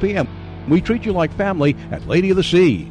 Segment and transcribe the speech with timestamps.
[0.00, 0.28] p.m.
[0.68, 2.90] We treat you like family at Lady of the Sea.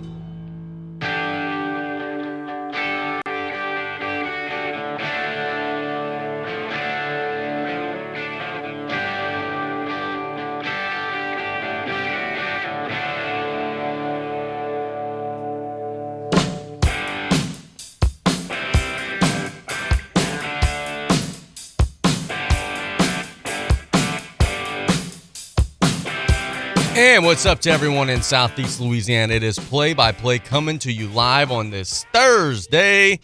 [27.38, 29.32] What's up to everyone in Southeast Louisiana?
[29.32, 33.20] It is play by play coming to you live on this Thursday.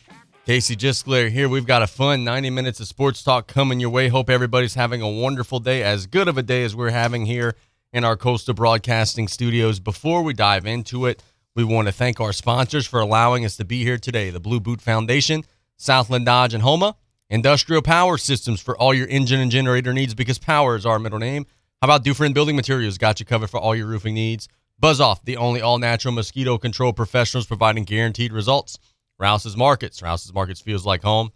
[0.45, 1.49] Casey Gisclair here.
[1.49, 4.09] We've got a fun 90 minutes of sports talk coming your way.
[4.09, 7.55] Hope everybody's having a wonderful day, as good of a day as we're having here
[7.91, 9.79] in our Coastal Broadcasting studios.
[9.79, 11.23] Before we dive into it,
[11.55, 14.59] we want to thank our sponsors for allowing us to be here today the Blue
[14.59, 15.43] Boot Foundation,
[15.75, 16.97] Southland Dodge and Houma,
[17.31, 21.17] Industrial Power Systems for all your engine and generator needs because power is our middle
[21.17, 21.47] name.
[21.83, 22.97] How about Dufresne Building Materials?
[22.97, 24.47] Got you covered for all your roofing needs.
[24.79, 28.79] Buzz Off, the only all natural mosquito control professionals providing guaranteed results.
[29.19, 30.01] Rouse's Markets.
[30.01, 31.33] Rouse's Markets feels like home.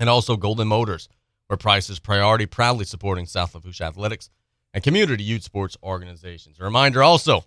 [0.00, 1.10] And also Golden Motors,
[1.48, 4.30] where price is priority, proudly supporting South Lafourche Athletics
[4.72, 6.58] and community youth sports organizations.
[6.58, 7.44] A reminder also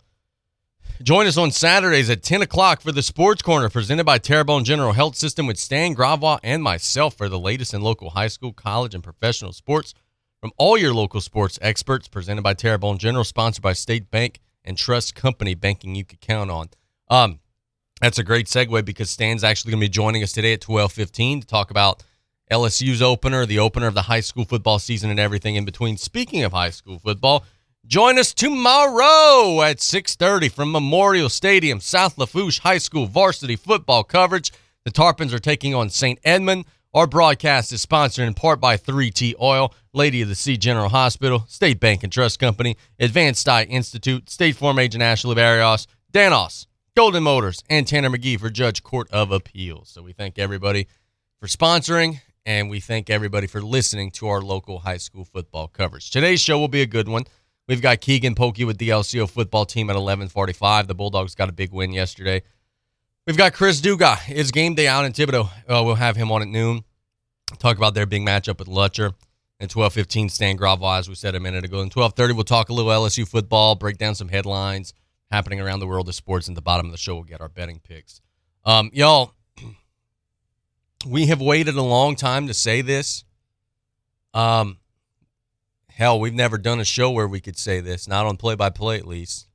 [1.02, 4.94] join us on Saturdays at 10 o'clock for the Sports Corner presented by Terrebonne General
[4.94, 8.94] Health System with Stan Gravois and myself for the latest in local high school, college,
[8.94, 9.96] and professional sports
[10.40, 14.78] from all your local sports experts, presented by Terrebonne General, sponsored by State Bank and
[14.78, 16.70] Trust Company, banking you can count on.
[17.10, 17.40] Um,
[18.02, 21.42] that's a great segue because Stan's actually going to be joining us today at 12:15
[21.42, 22.04] to talk about
[22.52, 25.98] LSU's opener, the opener of the high school football season, and everything in between.
[25.98, 27.44] Speaking of high school football,
[27.86, 34.52] join us tomorrow at 6:30 from Memorial Stadium, South Lafourche High School varsity football coverage.
[34.86, 36.20] The Tarpons are taking on St.
[36.24, 36.66] Edmund.
[36.94, 41.44] Our broadcast is sponsored in part by 3T Oil, Lady of the Sea General Hospital,
[41.48, 46.66] State Bank and Trust Company, Advanced Eye Institute, State Farm Agent Ashley Barrios, Danos,
[46.96, 49.90] Golden Motors, and Tanner McGee for Judge Court of Appeals.
[49.90, 50.88] So we thank everybody
[51.42, 56.10] for sponsoring, and we thank everybody for listening to our local high school football coverage.
[56.10, 57.26] Today's show will be a good one.
[57.68, 60.88] We've got Keagan Polkey with the LCO football team at 11:45.
[60.88, 62.44] The Bulldogs got a big win yesterday.
[63.28, 64.20] We've got Chris Dugas.
[64.30, 65.50] It's game day out in Thibodaux.
[65.68, 66.86] Uh, we'll have him on at noon.
[67.60, 69.16] Talk about their big matchup with Lutcher.
[69.60, 71.82] And 12:15, Stan Gravois, as we said a minute ago.
[71.82, 74.94] And 12:30, we'll talk a little LSU football, break down some headlines
[75.30, 76.48] happening around the world of sports.
[76.48, 78.22] And the bottom of the show, we'll get our betting picks.
[78.64, 79.34] Um, y'all,
[81.06, 83.26] we have waited a long time to say this.
[84.34, 84.78] Um,
[85.90, 89.06] hell, we've never done a show where we could say this, not on play-by-play at
[89.06, 89.50] least.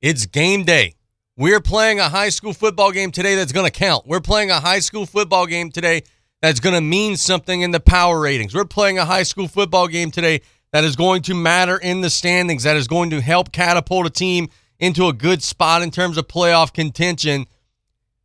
[0.00, 0.94] It's game day.
[1.38, 4.08] We're playing a high school football game today that's going to count.
[4.08, 6.02] We're playing a high school football game today
[6.42, 8.56] that's going to mean something in the power ratings.
[8.56, 10.40] We're playing a high school football game today
[10.72, 14.10] that is going to matter in the standings, that is going to help catapult a
[14.10, 14.48] team
[14.80, 17.46] into a good spot in terms of playoff contention.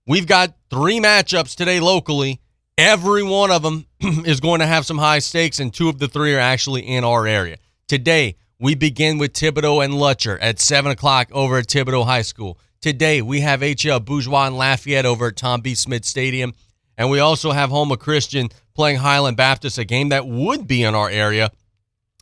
[0.08, 2.42] We've got three matchups today locally.
[2.80, 3.86] Every one of them
[4.26, 7.04] is going to have some high stakes, and two of the three are actually in
[7.04, 7.58] our area.
[7.88, 12.58] Today, we begin with Thibodaux and Lutcher at 7 o'clock over at Thibodaux High School.
[12.84, 15.74] Today, we have HL Bourgeois and Lafayette over at Tom B.
[15.74, 16.54] Smith Stadium.
[16.98, 20.94] And we also have Houma Christian playing Highland Baptist, a game that would be in
[20.94, 21.50] our area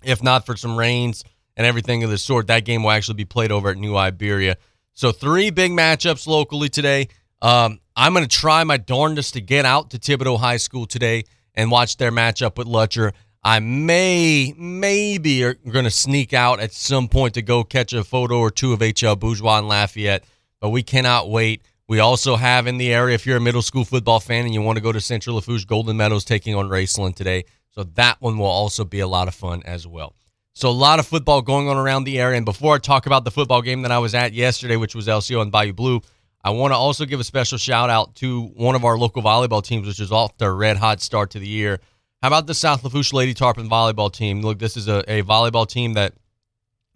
[0.03, 1.23] if not for some rains
[1.57, 2.45] and everything of the sort.
[2.45, 4.55] That game will actually be played over at New Iberia.
[4.93, 7.07] So, three big matchups locally today.
[7.41, 11.23] Um, I'm going to try my darndest to get out to Thibodaux High School today
[11.55, 13.13] and watch their matchup with Lutcher.
[13.43, 18.03] I may, maybe are going to sneak out at some point to go catch a
[18.03, 20.23] photo or two of HL Bourgeois and Lafayette,
[20.61, 21.63] but we cannot wait.
[21.87, 24.61] We also have in the area, if you're a middle school football fan and you
[24.61, 27.43] want to go to Central Lafourche, Golden Meadows taking on Raceland today.
[27.71, 30.15] So that one will also be a lot of fun as well.
[30.53, 32.37] So a lot of football going on around the area.
[32.37, 35.07] And before I talk about the football game that I was at yesterday, which was
[35.07, 36.01] LCO and Bayou Blue,
[36.43, 39.63] I want to also give a special shout out to one of our local volleyball
[39.63, 41.79] teams, which is off their red hot start to the year.
[42.21, 44.41] How about the South Lafourche Lady Tarpon volleyball team?
[44.41, 46.13] Look, this is a, a volleyball team that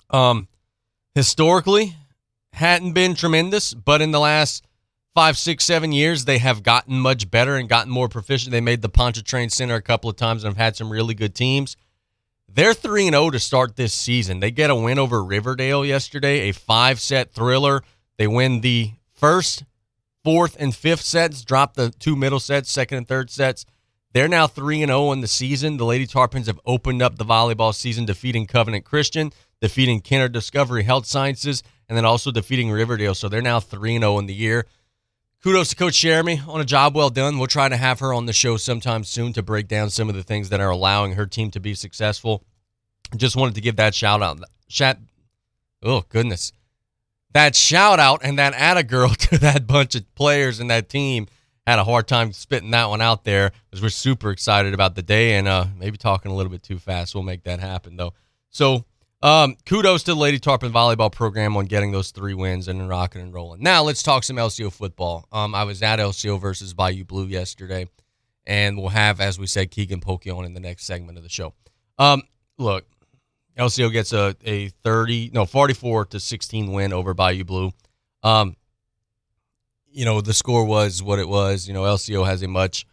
[0.09, 0.47] um,
[1.13, 1.95] historically
[2.55, 4.65] hadn't been tremendous, but in the last
[5.13, 8.51] five, six, seven years, they have gotten much better and gotten more proficient.
[8.51, 11.35] They made the Pontchartrain Center a couple of times and have had some really good
[11.35, 11.77] teams.
[12.47, 14.39] They're 3 0 to start this season.
[14.39, 17.83] They get a win over Riverdale yesterday, a five set thriller.
[18.17, 19.65] They win the first,
[20.23, 23.65] fourth, and fifth sets, drop the two middle sets, second and third sets.
[24.13, 25.75] They're now 3 0 in the season.
[25.75, 30.83] The Lady Tarpons have opened up the volleyball season, defeating Covenant Christian, defeating Kenner Discovery
[30.83, 33.15] Health Sciences, and then also defeating Riverdale.
[33.15, 34.65] So they're now 3 0 in the year
[35.45, 37.37] kudos to Coach Jeremy on a job well done.
[37.37, 40.15] We'll try to have her on the show sometime soon to break down some of
[40.15, 42.43] the things that are allowing her team to be successful.
[43.15, 44.39] Just wanted to give that shout out.
[45.83, 46.51] Oh goodness,
[47.33, 51.27] that shout out and that atta girl to that bunch of players and that team
[51.67, 55.03] had a hard time spitting that one out there because we're super excited about the
[55.03, 57.13] day and uh, maybe talking a little bit too fast.
[57.13, 58.15] We'll make that happen though.
[58.49, 58.85] So
[59.21, 63.21] um, kudos to the Lady Tarpon volleyball program on getting those three wins and rocking
[63.21, 63.61] and rolling.
[63.63, 65.27] Now let's talk some LCO football.
[65.31, 67.87] Um, I was at LCO versus Bayou Blue yesterday,
[68.45, 71.29] and we'll have, as we said, Keagan Polkey on in the next segment of the
[71.29, 71.53] show.
[71.97, 72.23] Um,
[72.57, 72.85] look,
[73.57, 77.71] LCO gets a, a 30, no, 44 to 16 win over Bayou Blue.
[78.21, 78.55] Um,
[79.89, 81.67] you know, the score was what it was.
[81.67, 82.85] You know, LCO has a much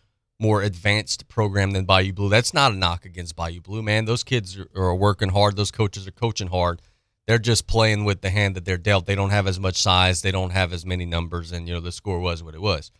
[0.42, 2.28] more advanced program than Bayou Blue.
[2.28, 4.06] That's not a knock against Bayou Blue, man.
[4.06, 5.56] Those kids are, are working hard.
[5.56, 6.82] Those coaches are coaching hard.
[7.26, 9.06] They're just playing with the hand that they're dealt.
[9.06, 10.20] They don't have as much size.
[10.20, 12.90] They don't have as many numbers, and you know the score was what it was.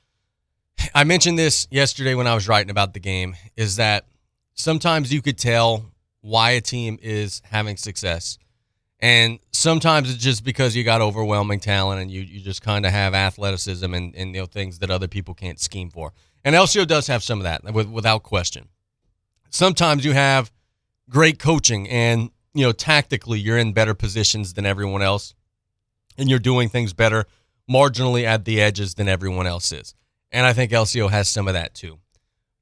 [0.95, 3.35] I mentioned this yesterday when I was writing about the game.
[3.57, 4.07] Is that
[4.55, 5.85] sometimes you could tell
[6.21, 8.39] why a team is having success.
[9.01, 12.93] And sometimes it's just because you got overwhelming talent and you, you just kind of
[12.93, 16.13] have athleticism and, and you know things that other people can't scheme for.
[16.45, 18.69] And LCO does have some of that without question.
[19.51, 20.51] Sometimes you have
[21.09, 25.35] great coaching and you know tactically you're in better positions than everyone else
[26.17, 27.27] and you're doing things better
[27.71, 29.95] marginally at the edges than everyone else is.
[30.31, 31.99] And I think LCO has some of that too.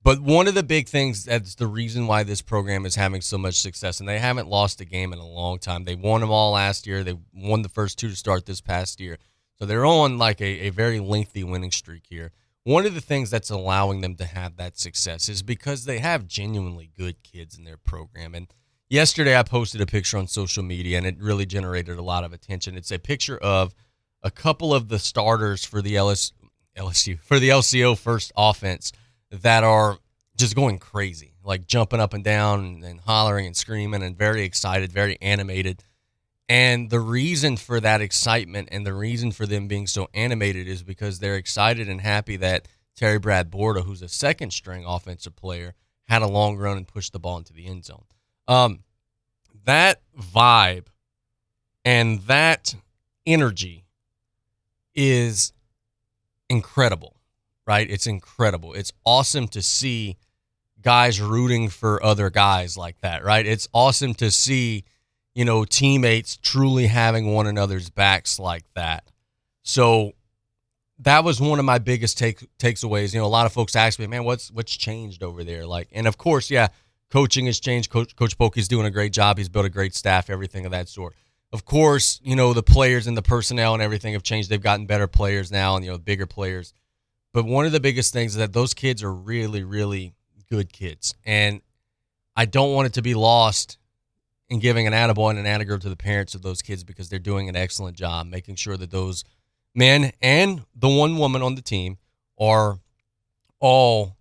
[0.03, 3.37] But one of the big things that's the reason why this program is having so
[3.37, 5.85] much success, and they haven't lost a game in a long time.
[5.85, 7.05] They won them all last year.
[7.05, 9.19] They won the first two to start this past year.
[9.59, 12.33] So they're on like a, a very lengthy winning streak here.
[12.71, 16.29] One of the things that's allowing them to have that success is because they have
[16.29, 18.33] genuinely good kids in their program.
[18.33, 18.47] And
[18.89, 22.33] yesterday I posted a picture on social media and it really generated a lot of
[22.33, 22.77] attention.
[22.77, 23.75] It's a picture of
[24.23, 26.33] a couple of the starters for the LS,
[26.77, 28.93] LSU, for the LCO first offense
[29.33, 29.99] that are
[30.37, 34.45] just going crazy, like jumping up and down and, and hollering and screaming and very
[34.45, 35.83] excited, very animated.
[36.51, 40.83] And the reason for that excitement and the reason for them being so animated is
[40.83, 45.75] because they're excited and happy that Terry Brad Borda, who's a second string offensive player,
[46.09, 48.05] had a long run and pushed the ball into the end zone.
[48.49, 48.81] Um,
[49.65, 50.89] that vibe
[51.85, 52.75] and that
[53.25, 53.87] energy
[54.95, 55.53] is
[56.49, 57.17] incredible
[57.71, 57.89] right?
[57.89, 58.75] It's incredible.
[58.75, 60.17] It's awesome to see
[60.83, 63.47] guys rooting for other guys like that, right?
[63.47, 64.83] It's awesome to see,
[65.35, 69.11] you know, teammates truly having one another's backs like that.
[69.63, 70.13] So
[71.01, 73.15] that was one of my biggest take takes aways.
[73.15, 75.67] You know, a lot of folks ask me, man, what's what's changed over there?
[75.67, 76.69] Like, and of course, yeah,
[77.11, 77.91] coaching has changed.
[77.91, 79.39] Coach Coach Polkey's doing a great job.
[79.39, 81.15] He's built a great staff, everything of that sort.
[81.53, 84.51] Of course, you know, the players and the personnel and everything have changed.
[84.51, 86.73] They've gotten better players now and you know, bigger players.
[87.33, 90.15] But one of the biggest things is that those kids are really, really
[90.49, 91.15] good kids.
[91.25, 91.61] And
[92.37, 93.79] I don't want it to be lost
[94.51, 97.19] in giving an attaboy and an attagirl to the parents of those kids because they're
[97.19, 99.25] doing an excellent job making sure that those
[99.75, 101.97] men and the one woman on the team
[102.39, 102.81] are
[103.61, 104.17] all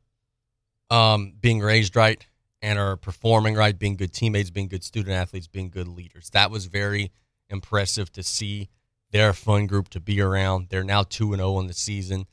[0.90, 2.26] um, being raised right
[2.62, 6.30] and are performing right, being good teammates, being good student athletes, being good leaders.
[6.31, 7.12] That was very
[7.50, 8.70] impressive to see.
[9.12, 10.68] They're a fun group to be around.
[10.70, 12.26] They're now 2 and 0 in the season.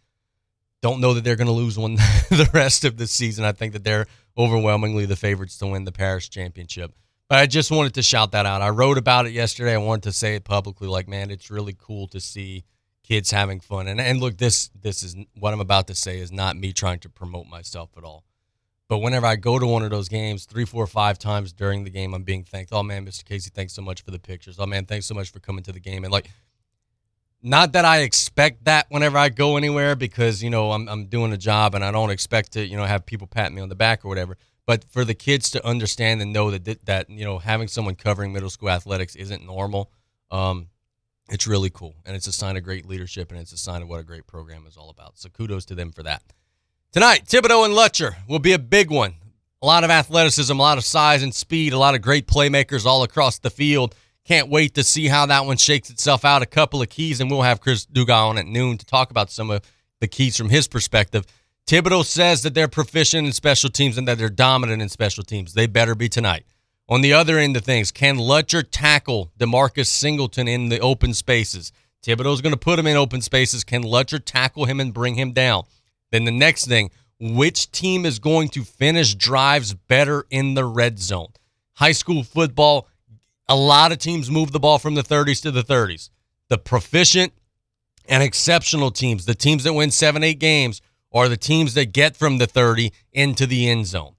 [0.82, 1.94] Don't know that they're going to lose one
[2.30, 3.44] the rest of the season.
[3.44, 4.06] I think that they're
[4.36, 6.92] overwhelmingly the favorites to win the Parish Championship.
[7.28, 8.62] But I just wanted to shout that out.
[8.62, 9.74] I wrote about it yesterday.
[9.74, 10.86] I wanted to say it publicly.
[10.86, 12.64] Like, man, it's really cool to see
[13.02, 13.88] kids having fun.
[13.88, 17.00] And and look, this this is what I'm about to say is not me trying
[17.00, 18.24] to promote myself at all.
[18.88, 21.90] But whenever I go to one of those games, three, four, five times during the
[21.90, 22.72] game, I'm being thanked.
[22.72, 23.24] Oh man, Mr.
[23.24, 24.58] Casey, thanks so much for the pictures.
[24.60, 26.04] Oh man, thanks so much for coming to the game.
[26.04, 26.30] And like
[27.42, 31.32] not that I expect that whenever I go anywhere because you know I'm I'm doing
[31.32, 33.74] a job and I don't expect to you know have people pat me on the
[33.74, 34.36] back or whatever.
[34.66, 38.32] But for the kids to understand and know that that you know having someone covering
[38.32, 39.90] middle school athletics isn't normal,
[40.30, 40.68] um,
[41.30, 43.88] it's really cool and it's a sign of great leadership and it's a sign of
[43.88, 45.18] what a great program is all about.
[45.18, 46.22] So kudos to them for that.
[46.92, 49.14] Tonight, Thibodaux and Lutcher will be a big one.
[49.62, 52.86] A lot of athleticism, a lot of size and speed, a lot of great playmakers
[52.86, 53.94] all across the field.
[54.24, 56.42] Can't wait to see how that one shakes itself out.
[56.42, 59.30] A couple of keys, and we'll have Chris Dugas on at noon to talk about
[59.30, 59.62] some of
[60.00, 61.24] the keys from his perspective.
[61.66, 65.54] Thibodaux says that they're proficient in special teams and that they're dominant in special teams.
[65.54, 66.44] They better be tonight.
[66.88, 71.72] On the other end of things, can Lutcher tackle Demarcus Singleton in the open spaces?
[72.04, 73.64] Thibodaux's going to put him in open spaces.
[73.64, 75.64] Can Lutcher tackle him and bring him down?
[76.12, 81.00] Then the next thing, which team is going to finish drives better in the red
[81.00, 81.32] zone?
[81.74, 82.88] High school football
[83.48, 86.10] a lot of teams move the ball from the 30s to the 30s.
[86.48, 87.32] The proficient
[88.08, 90.80] and exceptional teams, the teams that win seven, eight games,
[91.16, 94.14] are the teams that get from the 30 into the end zone,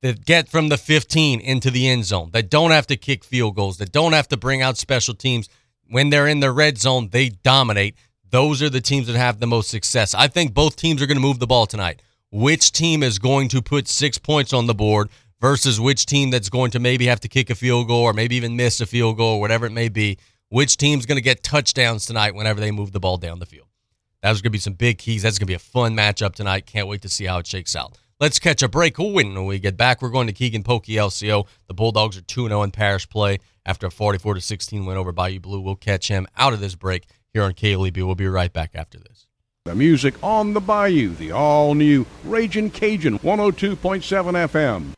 [0.00, 3.54] that get from the 15 into the end zone, that don't have to kick field
[3.54, 5.48] goals, that don't have to bring out special teams,
[5.90, 7.96] when they're in the red zone, they dominate.
[8.30, 10.14] Those are the teams that have the most success.
[10.14, 12.02] I think both teams are going to move the ball tonight.
[12.30, 15.08] Which team is going to put six points on the board
[15.40, 18.36] versus which team that's going to maybe have to kick a field goal or maybe
[18.36, 20.18] even miss a field goal or whatever it may be?
[20.50, 23.67] Which team's going to get touchdowns tonight whenever they move the ball down the field?
[24.22, 25.22] That's going to be some big keys.
[25.22, 26.66] That's going to be a fun matchup tonight.
[26.66, 27.98] Can't wait to see how it shakes out.
[28.20, 28.98] Let's catch a break.
[28.98, 31.46] When we get back, we're going to Keagan Polkey LCO.
[31.68, 35.38] The Bulldogs are 2 0 in parish play after a 44 16 win over Bayou
[35.38, 35.60] Blue.
[35.60, 37.96] We'll catch him out of this break here on KLEB.
[37.98, 39.26] We'll be right back after this.
[39.66, 43.76] The music on the Bayou, the all new Raging Cajun 102.7
[44.48, 44.97] FM.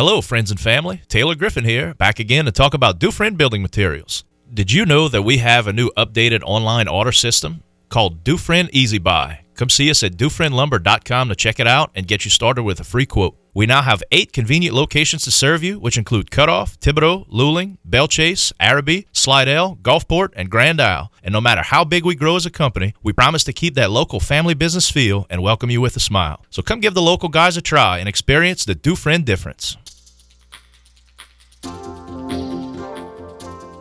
[0.00, 1.02] Hello, friends and family.
[1.08, 4.24] Taylor Griffin here, back again to talk about Dufresne Building Materials.
[4.54, 8.96] Did you know that we have a new updated online order system called Dufresne Easy
[8.96, 9.40] Buy?
[9.56, 12.84] Come see us at DufresneLumber.com to check it out and get you started with a
[12.84, 13.36] free quote.
[13.52, 18.08] We now have eight convenient locations to serve you, which include Cutoff, Thibodaux, Luling, Belle
[18.08, 21.12] Chasse, Arabi, Slidell, Gulfport, and Grand Isle.
[21.22, 23.90] And no matter how big we grow as a company, we promise to keep that
[23.90, 26.42] local family business feel and welcome you with a smile.
[26.48, 29.76] So come give the local guys a try and experience the Dufresne difference.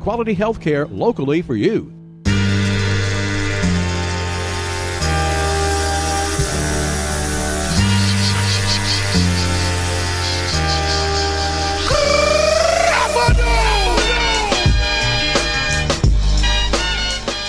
[0.00, 1.92] Quality health care locally for you.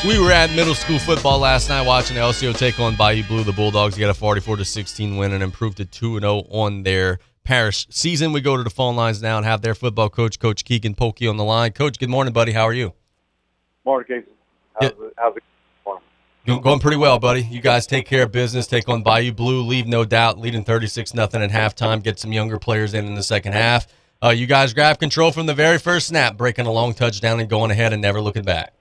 [0.03, 3.43] We were at middle school football last night watching the LCO take on Bayou Blue.
[3.43, 7.20] The Bulldogs get a 44 to 16 win and improved to 2 0 on their
[7.43, 8.33] parish season.
[8.33, 11.29] We go to the phone lines now and have their football coach, Coach Keagan Polkey,
[11.29, 11.71] on the line.
[11.71, 12.51] Coach, good morning, buddy.
[12.51, 12.93] How are you?
[13.86, 14.31] Morning, Casey.
[14.79, 15.05] How's, yeah.
[15.07, 15.43] it, how's it
[16.45, 16.62] going?
[16.62, 17.43] Going pretty well, buddy.
[17.43, 18.67] You guys take care of business.
[18.67, 19.62] Take on Bayou Blue.
[19.62, 20.39] Leave no doubt.
[20.39, 22.01] Leading 36 nothing at halftime.
[22.01, 23.88] Get some younger players in in the second half.
[24.24, 27.50] Uh, you guys grab control from the very first snap, breaking a long touchdown and
[27.50, 28.74] going ahead and never looking back.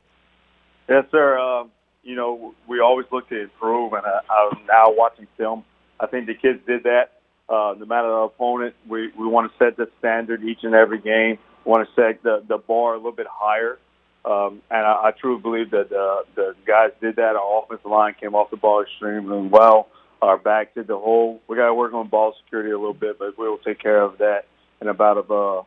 [0.89, 1.39] Yes, sir.
[1.39, 1.65] Uh,
[2.03, 5.65] you know, we always look to improve, and uh, I'm now watching film.
[5.99, 7.20] I think the kids did that.
[7.51, 11.01] Uh, no matter the opponent, we, we want to set the standard each and every
[11.01, 11.37] game.
[11.65, 13.79] We want to set the, the bar a little bit higher.
[14.25, 17.37] Um, and I, I truly believe that uh, the guys did that.
[17.37, 19.89] Our offensive line came off the ball extremely well.
[20.23, 21.41] Our back did the whole.
[21.49, 24.03] We got to work on ball security a little bit, but we will take care
[24.03, 24.45] of that
[24.81, 25.63] in about a uh,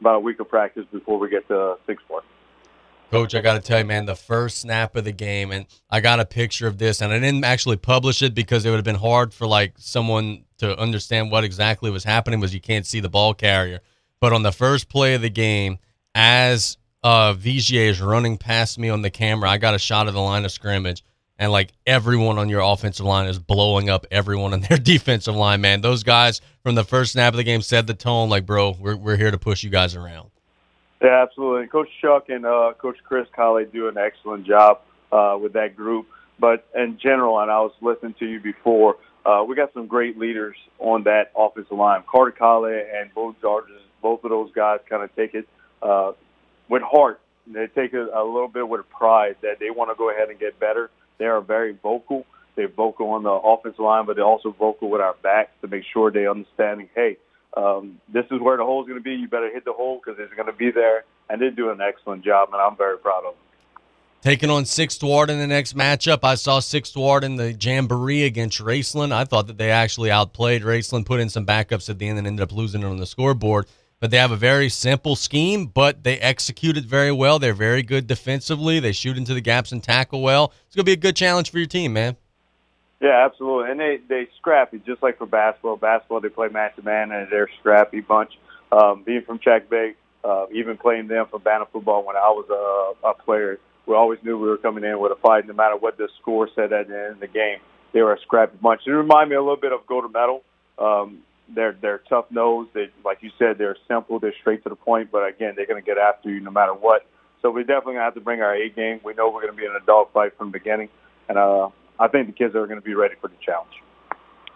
[0.00, 2.22] about a week of practice before we get to six four.
[3.14, 6.00] Coach, I got to tell you, man, the first snap of the game, and I
[6.00, 8.84] got a picture of this, and I didn't actually publish it because it would have
[8.84, 12.98] been hard for like someone to understand what exactly was happening, was you can't see
[12.98, 13.78] the ball carrier.
[14.18, 15.78] But on the first play of the game,
[16.16, 20.14] as uh, Vigier is running past me on the camera, I got a shot of
[20.14, 21.04] the line of scrimmage,
[21.38, 25.60] and like everyone on your offensive line is blowing up everyone on their defensive line.
[25.60, 28.28] Man, those guys from the first snap of the game set the tone.
[28.28, 30.30] Like, bro, we're we're here to push you guys around.
[31.04, 31.66] Yeah, absolutely.
[31.66, 34.80] Coach Chuck and uh, Coach Chris Colley do an excellent job
[35.12, 36.06] uh, with that group.
[36.40, 38.96] But in general, and I was listening to you before,
[39.26, 42.04] uh, we got some great leaders on that offensive line.
[42.10, 45.46] Carter Colley and Bo Georges, both of those guys kind of take it
[45.82, 46.12] uh,
[46.70, 47.20] with heart.
[47.46, 50.40] They take it a little bit with pride that they want to go ahead and
[50.40, 50.90] get better.
[51.18, 52.24] They are very vocal.
[52.56, 55.84] They're vocal on the offensive line, but they're also vocal with our backs to make
[55.92, 57.18] sure they understanding, hey,
[57.56, 59.14] um, this is where the hole is going to be.
[59.14, 61.04] You better hit the hole because it's going to be there.
[61.30, 63.40] And they do an excellent job, and I'm very proud of them.
[64.22, 68.24] Taking on Sixth Ward in the next matchup, I saw Sixth Ward in the Jamboree
[68.24, 69.12] against Raceland.
[69.12, 72.26] I thought that they actually outplayed Raceland, put in some backups at the end, and
[72.26, 73.66] ended up losing it on the scoreboard.
[74.00, 77.38] But they have a very simple scheme, but they execute it very well.
[77.38, 78.80] They're very good defensively.
[78.80, 80.52] They shoot into the gaps and tackle well.
[80.66, 82.16] It's going to be a good challenge for your team, man.
[83.04, 83.70] Yeah, absolutely.
[83.70, 85.76] And they they scrappy, just like for basketball.
[85.76, 88.32] Basketball, they play man to man, and they're scrappy bunch.
[88.72, 89.92] Um, being from Jack Bay,
[90.24, 94.20] uh, even playing them for Banner football when I was a, a player, we always
[94.22, 96.88] knew we were coming in with a fight, no matter what the score said at
[96.88, 97.58] the end of the game.
[97.92, 98.80] They were a scrappy bunch.
[98.86, 100.42] It reminded me a little bit of Go to Metal.
[100.78, 101.18] Um,
[101.54, 102.70] they're they're tough nosed.
[102.72, 104.18] They like you said, they're simple.
[104.18, 105.12] They're straight to the point.
[105.12, 107.04] But again, they're going to get after you no matter what.
[107.42, 109.00] So we're definitely have to bring our A game.
[109.04, 110.88] We know we're going to be in a dogfight from the beginning,
[111.28, 113.72] and uh, I think the kids are going to be ready for the challenge.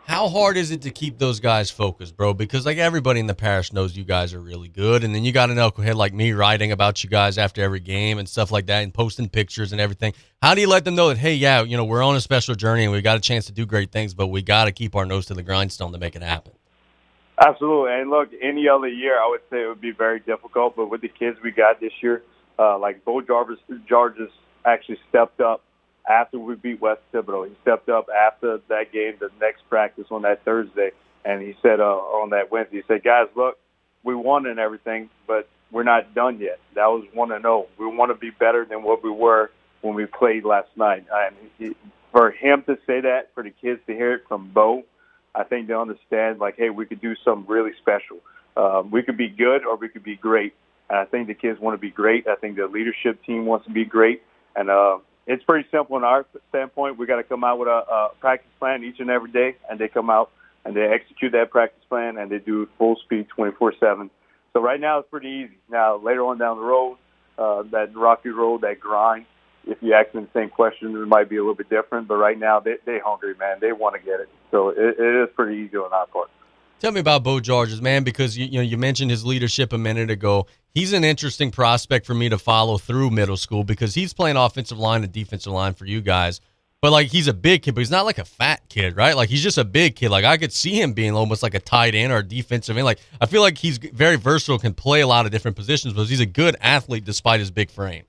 [0.09, 2.33] How hard is it to keep those guys focused, bro?
[2.33, 5.33] Because like everybody in the parish knows you guys are really good, and then you
[5.33, 8.64] got an knucklehead like me writing about you guys after every game and stuff like
[8.66, 10.14] that, and posting pictures and everything.
[10.40, 12.54] How do you let them know that hey, yeah, you know, we're on a special
[12.54, 14.97] journey and we got a chance to do great things, but we got to keep
[14.97, 16.54] our nose to the grindstone to make it happen?
[17.38, 20.88] Absolutely, and look, any other year I would say it would be very difficult, but
[20.88, 22.22] with the kids we got this year,
[22.59, 24.31] uh, like Bo Jarvis, Georges
[24.64, 25.62] actually stepped up
[26.09, 27.49] after we beat West Thibodaux.
[27.49, 30.90] He stepped up after that game, the next practice on that Thursday,
[31.25, 33.59] and he said uh, on that Wednesday, he said, "Guys, look,
[34.03, 36.59] we won and everything, but we're not done yet.
[36.75, 37.66] That was one to know.
[37.79, 39.51] We want to be better than what we were
[39.83, 41.77] when we played last night." And he,
[42.12, 44.85] for him to say that, for the kids to hear it from Bo,
[45.35, 48.18] I think they understand like, hey, we could do something really special.
[48.57, 50.55] Um, we could be good or we could be great.
[50.90, 52.27] And I think the kids want to be great.
[52.27, 54.23] I think the leadership team wants to be great.
[54.57, 56.99] And uh, it's pretty simple in our standpoint.
[56.99, 59.79] We got to come out with a, a practice plan each and every day, and
[59.79, 60.31] they come out
[60.64, 64.11] and they execute that practice plan and they do full speed 24/7.
[64.55, 65.59] So right now it's pretty easy.
[65.71, 66.97] Now later on down the road,
[67.38, 69.27] uh, that rocky road, that grind.
[69.67, 72.09] If you ask them the same question, it might be a little bit different.
[72.09, 73.59] But right now they they hungry, man.
[73.61, 74.31] They want to get it.
[74.51, 76.31] So it, it is pretty easy on our part.
[76.81, 79.79] Tell me about Bo Georges, man, because you, you know you mentioned his leadership a
[79.79, 80.47] minute ago.
[80.75, 84.79] He's an interesting prospect for me to follow through middle school because he's playing offensive
[84.79, 86.41] line and defensive line for you guys.
[86.81, 89.17] But like he's a big kid, but he's not like a fat kid, right?
[89.17, 90.11] Like he's just a big kid.
[90.11, 92.85] Like I could see him being almost like a tight end or a defensive end.
[92.85, 96.07] Like I feel like he's very versatile, can play a lot of different positions, but
[96.07, 98.05] he's a good athlete despite his big frame.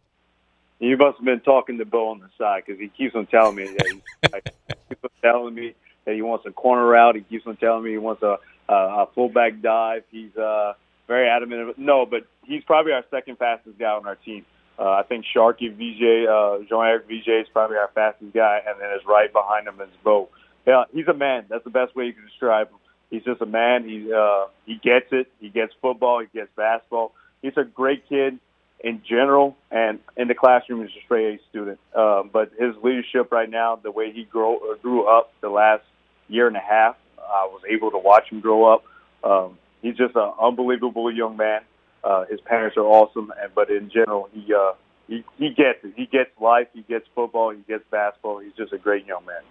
[0.80, 3.56] You must have been talking to Bo on the side because he keeps on telling
[3.56, 4.02] me that he,
[4.32, 5.74] like, he keeps on telling me
[6.06, 7.16] that he wants a corner route.
[7.16, 8.38] He keeps on telling me he wants a
[8.70, 10.04] uh, a fullback dive.
[10.12, 10.74] He's uh,
[11.08, 11.78] very adamant.
[11.78, 14.46] No, but he's probably our second fastest guy on our team.
[14.78, 18.90] Uh, I think Sharky VJ, uh, Jean-Eric VJ is probably our fastest guy, and then
[18.96, 20.30] is right behind him is Bo.
[20.66, 21.46] Yeah, he's a man.
[21.50, 22.78] That's the best way you can describe him.
[23.10, 23.90] He's just a man.
[23.90, 25.28] He uh, he gets it.
[25.40, 26.22] He gets football.
[26.22, 27.14] He gets basketball.
[27.42, 28.40] He's a great kid
[28.82, 31.80] in general, and in the classroom, he's a straight A student.
[31.94, 35.84] Uh, but his leadership right now, the way he grow, uh, grew up the last
[36.28, 36.96] year and a half,
[37.30, 38.84] I was able to watch him grow up.
[39.24, 41.62] Um, he's just an unbelievable young man.
[42.04, 44.74] Uh, his parents are awesome, and but in general, he uh,
[45.08, 45.94] he he gets it.
[45.96, 46.68] He gets life.
[46.74, 47.52] He gets football.
[47.52, 48.40] He gets basketball.
[48.40, 49.42] He's just a great young man.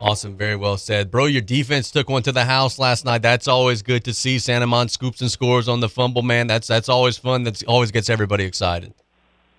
[0.00, 1.26] Awesome, very well said, bro.
[1.26, 3.22] Your defense took one to the house last night.
[3.22, 4.38] That's always good to see.
[4.38, 6.48] Santamon scoops and scores on the fumble, man.
[6.48, 7.44] That's that's always fun.
[7.44, 8.94] That's always gets everybody excited.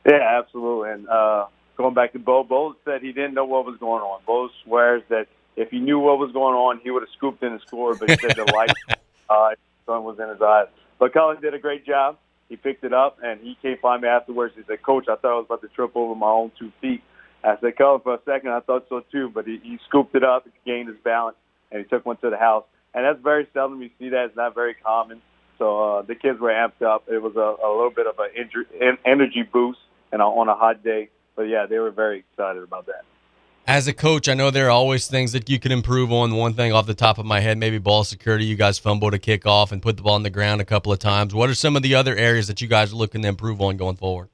[0.06, 0.92] Yeah, absolutely.
[0.92, 1.46] And uh,
[1.78, 4.20] going back to Bo, Bo said he didn't know what was going on.
[4.26, 7.52] Bo swears that if he knew what was going on, he would have scooped in
[7.52, 8.00] and scored.
[8.00, 8.72] But he said the light
[9.30, 9.52] uh,
[9.86, 10.68] sun was in his eyes.
[11.00, 12.18] But Cullen did a great job.
[12.50, 14.54] He picked it up, and he came by me afterwards.
[14.56, 17.02] He said, "Coach, I thought I was about to trip over my own two feet."
[17.44, 20.24] I said, "Cullen, for a second, I thought so too." But he, he scooped it
[20.24, 21.38] up, gained his balance,
[21.72, 22.66] and he took one to the house.
[22.94, 24.26] And that's very seldom you see that.
[24.26, 25.22] It's not very common.
[25.58, 27.06] So uh, the kids were amped up.
[27.08, 29.80] It was a, a little bit of an energy boost,
[30.12, 31.10] and on a hot day.
[31.36, 33.06] But yeah, they were very excited about that.
[33.66, 36.36] As a coach, I know there are always things that you can improve on.
[36.36, 38.44] One thing off the top of my head, maybe ball security.
[38.44, 41.00] You guys fumbled a kickoff and put the ball on the ground a couple of
[41.00, 41.34] times.
[41.34, 43.78] What are some of the other areas that you guys are looking to improve on
[43.78, 44.28] going forward?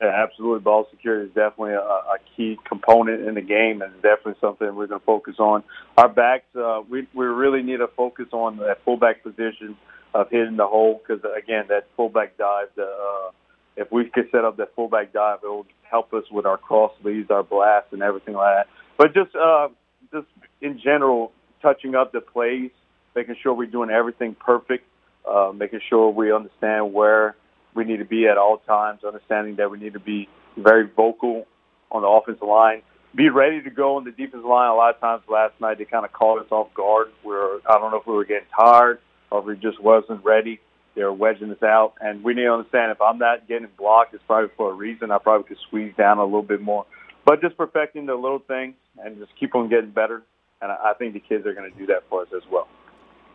[0.00, 0.60] Yeah, absolutely.
[0.60, 4.86] Ball security is definitely a, a key component in the game, and definitely something we're
[4.86, 5.62] going to focus on.
[5.98, 9.76] Our backs, uh, we we really need to focus on that fullback position
[10.14, 13.30] of hitting the hole because again, that fullback dive, the, uh,
[13.76, 16.92] if we could set up that fullback dive, it will help us with our cross
[17.02, 18.66] leads, our blast, and everything like that.
[18.96, 19.68] But just uh,
[20.12, 20.26] just
[20.60, 21.32] in general,
[21.62, 22.70] touching up the plays,
[23.14, 24.86] making sure we're doing everything perfect,
[25.28, 27.36] uh, making sure we understand where
[27.74, 31.46] we need to be at all times, understanding that we need to be very vocal
[31.90, 32.82] on the offensive line,
[33.14, 34.70] be ready to go on the defensive line.
[34.70, 37.08] A lot of times last night they kind of caught us off guard.
[37.24, 40.24] We were I don't know if we were getting tired or if we just wasn't
[40.24, 40.60] ready.
[40.94, 44.14] They were wedging us out, and we need to understand if I'm not getting blocked,
[44.14, 45.10] it's probably for a reason.
[45.10, 46.86] I probably could squeeze down a little bit more,
[47.24, 50.22] but just perfecting the little things and just keep on getting better.
[50.62, 52.68] And I think the kids are going to do that for us as well.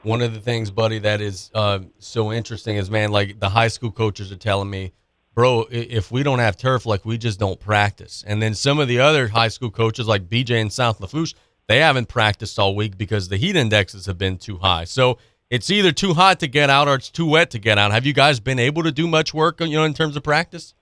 [0.03, 3.67] One of the things, buddy, that is uh, so interesting is, man, like the high
[3.67, 4.93] school coaches are telling me,
[5.35, 8.23] bro, if we don't have turf, like we just don't practice.
[8.25, 11.35] And then some of the other high school coaches, like BJ and South Lafourche,
[11.67, 14.85] they haven't practiced all week because the heat indexes have been too high.
[14.85, 15.17] So
[15.49, 17.91] it's either too hot to get out or it's too wet to get out.
[17.91, 20.73] Have you guys been able to do much work, you know, in terms of practice?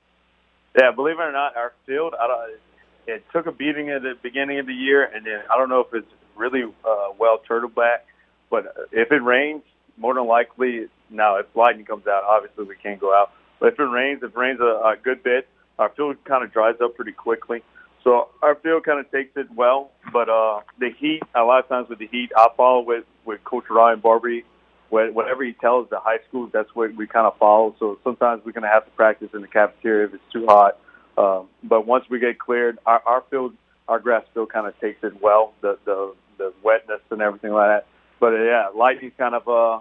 [0.78, 2.60] Yeah, believe it or not, our field, I don't,
[3.08, 5.80] it took a beating at the beginning of the year, and then I don't know
[5.80, 8.06] if it's really uh, well turtle back
[8.50, 9.64] but if it rains,
[9.98, 13.32] more than likely, now if lightning comes out, obviously we can't go out.
[13.60, 15.48] But if it rains, if it rains a, a good bit,
[15.80, 17.64] our field kind of dries up pretty quickly.
[18.04, 19.92] So our field kind of takes it well.
[20.14, 23.44] But uh, the heat, a lot of times with the heat, I follow with with
[23.44, 24.46] Coach Ryan Barbary.
[24.90, 27.76] Whatever he tells the high schools, that's what we kind of follow.
[27.80, 30.80] So sometimes we're going to have to practice in the cafeteria if it's too hot.
[31.18, 33.54] Um, but once we get cleared, our, our field,
[33.88, 35.54] our grass field kind of takes it well.
[35.62, 37.88] The the the wetness and everything like that
[38.20, 39.80] but uh, yeah, lightning's kind of uh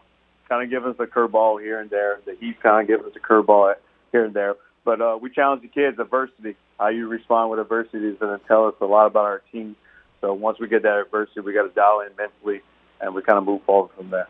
[0.48, 2.20] kind of giving us a curveball here and there.
[2.24, 3.74] The heat kind of giving us a curveball
[4.12, 4.54] here and there.
[4.84, 6.56] But uh, we challenge the kids adversity.
[6.78, 9.74] How you respond with adversity is going to tell us a lot about our team.
[10.20, 12.62] So once we get that adversity, we got to dial in mentally,
[13.00, 14.28] and we kind of move forward from there.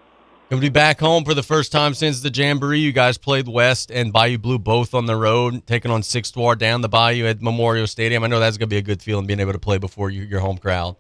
[0.49, 2.79] You'll be back home for the first time since the Jamboree.
[2.79, 6.61] You guys played West and Bayou Blue both on the road, taking on Sixth Ward
[6.61, 8.23] down the Bayou at Memorial Stadium.
[8.23, 10.23] I know that's going to be a good feeling being able to play before you,
[10.23, 10.95] your home crowd.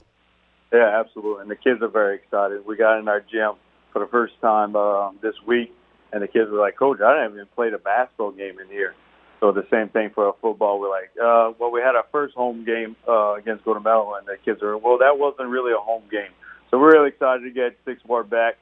[0.72, 1.42] Yeah, absolutely.
[1.42, 2.66] And the kids are very excited.
[2.66, 3.52] We got in our gym
[3.92, 5.72] for the first time uh, this week,
[6.12, 8.96] and the kids were like, "Coach, I didn't even play a basketball game in here."
[9.38, 10.80] So the same thing for football.
[10.80, 14.26] We're like, uh, well, we had our first home game uh, against Golden Meadow, and
[14.26, 16.32] the kids are, well, that wasn't really a home game.
[16.70, 18.56] So we're really excited to get Sixth Ward back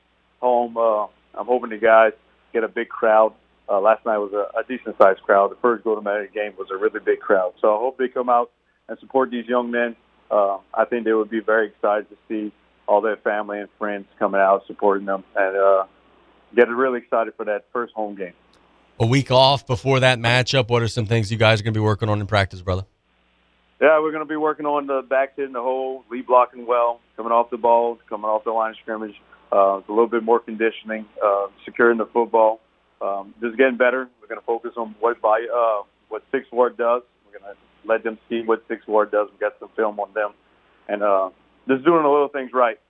[0.44, 0.76] home.
[0.76, 1.04] Uh,
[1.38, 2.12] I'm hoping the guys
[2.52, 3.32] get a big crowd.
[3.68, 5.50] Uh, last night was a, a decent sized crowd.
[5.50, 7.54] The first Golden Meadow game was a really big crowd.
[7.60, 8.50] So I hope they come out
[8.88, 9.96] and support these young men
[10.30, 12.52] uh, I think they would be very excited to see
[12.86, 15.84] all their family and friends coming out supporting them and uh,
[16.54, 18.32] get really excited for that first home game.
[19.00, 20.68] A week off before that matchup.
[20.68, 22.84] What are some things you guys are going to be working on in practice, brother?
[23.80, 27.00] Yeah, we're going to be working on the back hitting the hole, lead blocking well,
[27.16, 29.14] coming off the ball, coming off the line of scrimmage.
[29.54, 32.60] Uh, a little bit more conditioning, uh, securing the football.
[33.00, 34.08] Um, just getting better.
[34.20, 37.02] We're going to focus on what by uh, what Sixth Ward does.
[37.24, 39.28] We're going to let them see what Six Ward does.
[39.32, 40.32] We got some film on them,
[40.88, 41.30] and uh,
[41.68, 42.80] just doing the little things right,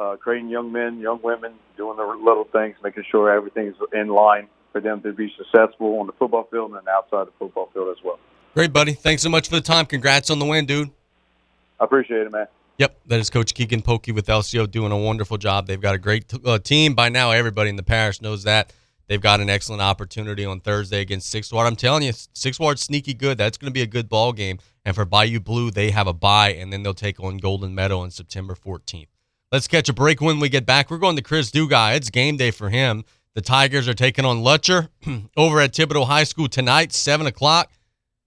[0.00, 4.48] uh, creating young men, young women, doing the little things, making sure everything's in line
[4.72, 8.02] for them to be successful on the football field and outside the football field as
[8.02, 8.18] well.
[8.54, 8.94] Great, buddy.
[8.94, 9.86] Thanks so much for the time.
[9.86, 10.90] Congrats on the win, dude.
[11.78, 12.46] I appreciate it, man.
[12.80, 15.66] Yep, that is Coach Keagan Polkey with LCO doing a wonderful job.
[15.66, 16.94] They've got a great t- uh, team.
[16.94, 18.72] By now, everybody in the parish knows that.
[19.06, 21.66] They've got an excellent opportunity on Thursday against Six Ward.
[21.66, 23.36] I'm telling you, Six Ward sneaky good.
[23.36, 24.60] That's going to be a good ball game.
[24.86, 27.98] And for Bayou Blue, they have a bye, and then they'll take on Golden Meadow
[27.98, 29.08] on September 14th.
[29.52, 30.90] Let's catch a break when we get back.
[30.90, 31.96] We're going to Chris Dugas.
[31.96, 33.04] It's game day for him.
[33.34, 34.88] The Tigers are taking on Lutcher
[35.36, 37.70] over at Thibodaux High School tonight, 7 o'clock.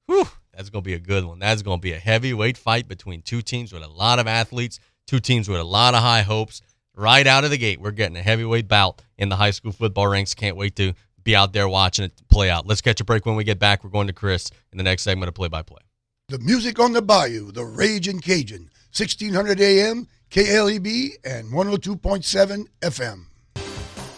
[0.06, 1.40] Whew, that's going to be a good one.
[1.40, 4.80] That's going to be a heavyweight fight between two teams with a lot of athletes,
[5.08, 6.62] two teams with a lot of high hopes
[6.96, 7.82] right out of the gate.
[7.82, 10.34] We're getting a heavyweight bout in the high school football ranks.
[10.34, 12.68] Can't wait to be out there watching it play out.
[12.68, 13.84] Let's catch a break when we get back.
[13.84, 15.82] We're going to Chris in the next segment of play by play.
[16.30, 23.26] The music on the bayou, the Raging Cajun, 1600 AM, KLEB, and 102.7 FM.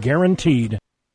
[0.00, 0.78] guaranteed.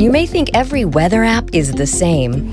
[0.00, 2.50] You may think every weather app is the same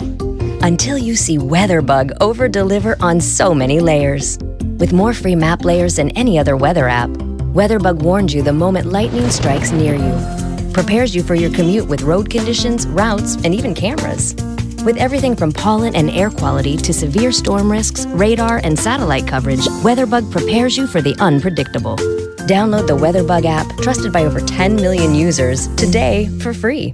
[0.62, 4.38] until you see WeatherBug over deliver on so many layers.
[4.80, 7.10] With more free map layers than any other weather app,
[7.56, 12.02] WeatherBug warns you the moment lightning strikes near you, prepares you for your commute with
[12.02, 14.36] road conditions, routes, and even cameras.
[14.84, 19.66] With everything from pollen and air quality to severe storm risks, radar, and satellite coverage,
[19.86, 21.96] WeatherBug prepares you for the unpredictable.
[22.46, 26.94] Download the WeatherBug app, trusted by over 10 million users, today for free.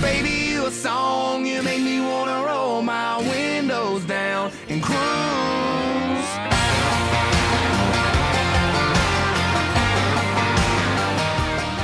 [0.00, 5.00] Baby, you a song, you make me wanna roll my windows down and cruise.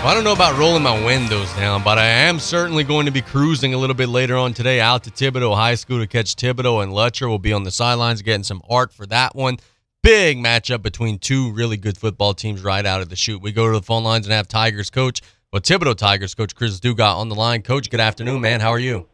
[0.06, 3.12] Well, I don't know about rolling my windows down, but I am certainly going to
[3.12, 6.36] be cruising a little bit later on today out to Thibodaux High School to catch
[6.36, 7.28] Thibodaux and Lutcher.
[7.28, 9.58] We'll be on the sidelines getting some art for that one.
[10.04, 13.42] Big matchup between two really good football teams right out of the chute.
[13.42, 15.22] We go to the phone lines and have Tigers coach,
[15.56, 17.62] well, Thibodaux Tigers coach Chris Dugas on the line.
[17.62, 18.60] Coach, good afternoon, man.
[18.60, 19.06] How are you?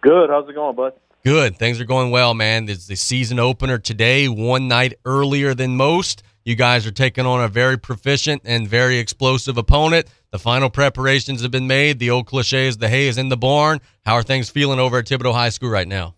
[0.00, 0.30] Good.
[0.30, 0.94] How's it going, bud?
[1.26, 1.58] Good.
[1.58, 2.70] Things are going well, man.
[2.70, 6.22] It's the season opener today, one night earlier than most.
[6.42, 10.06] You guys are taking on a very proficient and very explosive opponent.
[10.30, 11.98] The final preparations have been made.
[11.98, 13.82] The old cliche is the hay is in the barn.
[14.06, 16.14] How are things feeling over at Thibodaux High School right now?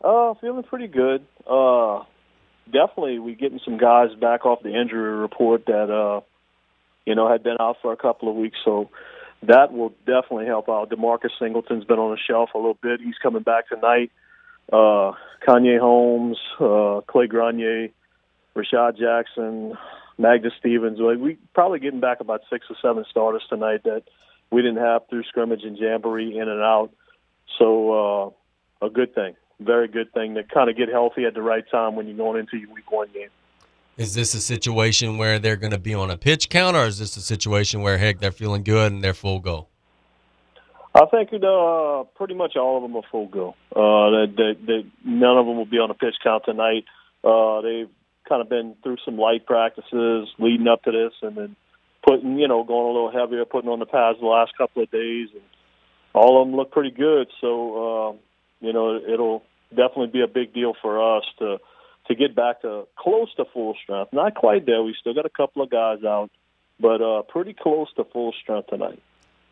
[0.00, 1.26] Uh, feeling pretty good.
[1.44, 2.04] Uh,
[2.66, 6.20] definitely, we getting some guys back off the injury report that uh,
[7.06, 8.90] you know had been out for a couple of weeks, so
[9.42, 10.90] that will definitely help out.
[10.90, 13.00] Demarcus Singleton's been on the shelf a little bit.
[13.00, 14.10] He's coming back tonight.
[14.72, 15.12] Uh,
[15.46, 17.88] Kanye Holmes, uh, Clay Grenier,
[18.54, 19.76] Rashad Jackson,
[20.18, 20.98] Magnus Stevens.
[20.98, 24.02] Like we probably getting back about six or seven starters tonight that
[24.50, 26.90] we didn't have through scrimmage and jamboree in and out.
[27.58, 28.34] So
[28.82, 31.64] uh, a good thing, very good thing to kind of get healthy at the right
[31.70, 33.30] time when you're going into your week one game.
[34.00, 36.98] Is this a situation where they're going to be on a pitch count, or is
[36.98, 39.66] this a situation where heck they're feeling good and they're full go?
[40.94, 43.50] I think you uh, pretty much all of them are full go.
[43.76, 46.86] Uh, that, that, that none of them will be on a pitch count tonight.
[47.22, 47.90] Uh, they've
[48.26, 51.56] kind of been through some light practices leading up to this, and then
[52.02, 54.90] putting, you know, going a little heavier, putting on the pads the last couple of
[54.90, 55.42] days, and
[56.14, 57.28] all of them look pretty good.
[57.42, 58.12] So, uh,
[58.66, 61.58] you know, it'll definitely be a big deal for us to
[62.06, 64.12] to get back to close to full strength.
[64.12, 64.82] Not quite there.
[64.82, 66.30] We still got a couple of guys out,
[66.78, 69.00] but uh, pretty close to full strength tonight.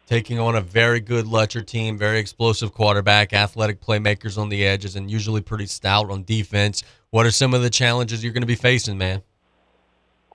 [0.07, 4.97] Taking on a very good Lutcher team, very explosive quarterback, athletic playmakers on the edges,
[4.97, 6.83] and usually pretty stout on defense.
[7.11, 9.23] What are some of the challenges you're going to be facing, man?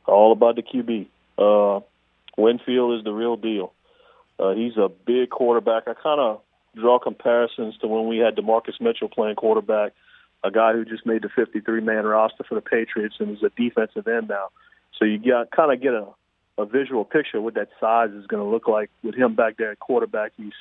[0.05, 1.07] All about the QB.
[1.39, 1.83] Uh,
[2.37, 3.73] Winfield is the real deal.
[4.39, 5.87] Uh, he's a big quarterback.
[5.87, 6.41] I kind of
[6.75, 9.93] draw comparisons to when we had DaMarcus Mitchell playing quarterback,
[10.43, 14.07] a guy who just made the 53-man roster for the Patriots and is a defensive
[14.07, 14.49] end now.
[14.99, 16.07] So you got kind of get a,
[16.57, 19.57] a visual picture of what that size is going to look like with him back
[19.57, 20.33] there at quarterback.
[20.37, 20.53] He's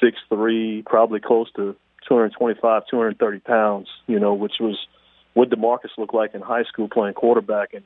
[0.00, 1.76] six three, probably close to
[2.08, 3.88] 225, 230 pounds.
[4.06, 4.78] You know, which was
[5.34, 7.74] what DaMarcus looked like in high school playing quarterback.
[7.74, 7.84] And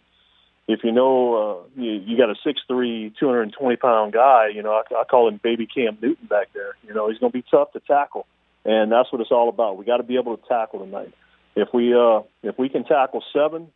[0.67, 4.49] if you know, uh, you, you got a six three, 220 pound guy.
[4.55, 6.77] You know, I, I call him Baby Cam Newton back there.
[6.87, 8.27] You know, he's going to be tough to tackle,
[8.65, 9.77] and that's what it's all about.
[9.77, 11.13] We got to be able to tackle tonight.
[11.57, 13.69] If we uh, if we can tackle seven,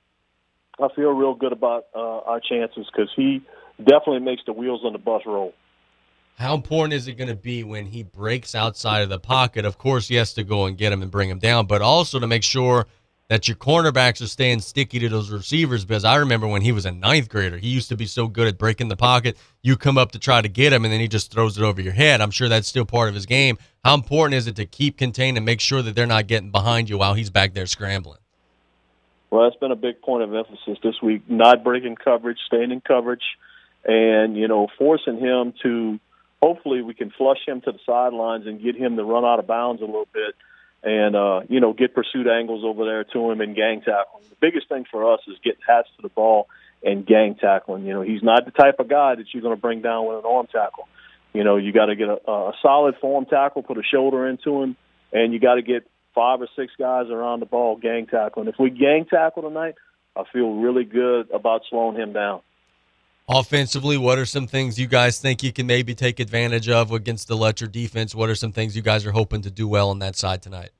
[0.81, 3.43] I feel real good about uh, our chances because he
[3.79, 5.53] definitely makes the wheels on the bus roll.
[6.39, 9.65] How important is it going to be when he breaks outside of the pocket?
[9.65, 12.19] Of course, he has to go and get him and bring him down, but also
[12.19, 12.87] to make sure
[13.33, 15.87] that your cornerbacks are staying sticky to those receivers.
[15.87, 18.47] Because I remember when he was a ninth grader, he used to be so good
[18.47, 19.39] at breaking the pocket.
[19.63, 21.81] You come up to try to get him, and then he just throws it over
[21.81, 22.21] your head.
[22.21, 23.57] I'm sure that's still part of his game.
[23.85, 26.91] How important is it to keep contained and make sure that they're not getting behind
[26.91, 28.19] you while he's back there scrambling?
[29.31, 31.23] Well, that's been a big point of emphasis this week.
[31.27, 33.25] Not breaking coverage, staying in coverage,
[33.87, 35.99] and you know, forcing him to.
[36.43, 39.47] Hopefully, we can flush him to the sidelines and get him to run out of
[39.47, 40.35] bounds a little bit,
[40.83, 44.21] and uh, you know, get pursuit angles over there to him and gang tackle.
[44.29, 46.49] The biggest thing for us is getting hats to the ball
[46.83, 47.87] and gang tackling.
[47.87, 50.19] You know, he's not the type of guy that you're going to bring down with
[50.19, 50.89] an arm tackle.
[51.33, 54.61] You know, you got to get a, a solid form tackle, put a shoulder into
[54.63, 54.77] him,
[55.13, 58.49] and you got to get five or six guys around the ball gang tackling.
[58.49, 59.77] If we gang tackle tonight,
[60.17, 62.41] I feel really good about slowing him down.
[63.29, 67.29] Offensively, what are some things you guys think you can maybe take advantage of against
[67.29, 68.15] the Lutcher defense?
[68.15, 70.71] What are some things you guys are hoping to do well on that side tonight?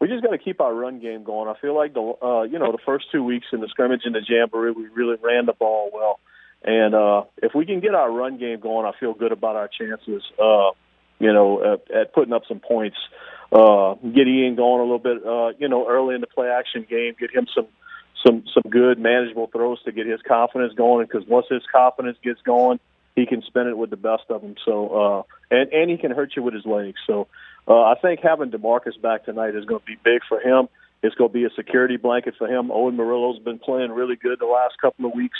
[0.00, 1.48] We just got to keep our run game going.
[1.48, 4.12] I feel like the uh, you know the first two weeks in the scrimmage in
[4.12, 6.20] the jamboree, we really ran the ball well,
[6.62, 9.68] and uh, if we can get our run game going, I feel good about our
[9.68, 10.22] chances.
[10.40, 10.70] Uh,
[11.18, 12.96] you know, at, at putting up some points
[13.52, 16.86] uh, get Ian going a little bit, uh, you know, early in the play action
[16.88, 17.66] game, get him some
[18.26, 21.06] some some good manageable throws to get his confidence going.
[21.06, 22.80] Because once his confidence gets going,
[23.16, 24.54] he can spin it with the best of them.
[24.64, 26.98] So uh, and and he can hurt you with his legs.
[27.06, 27.28] So
[27.66, 30.68] uh, I think having DaMarcus back tonight is going to be big for him.
[31.02, 32.70] It's going to be a security blanket for him.
[32.72, 35.38] Owen Murillo's been playing really good the last couple of weeks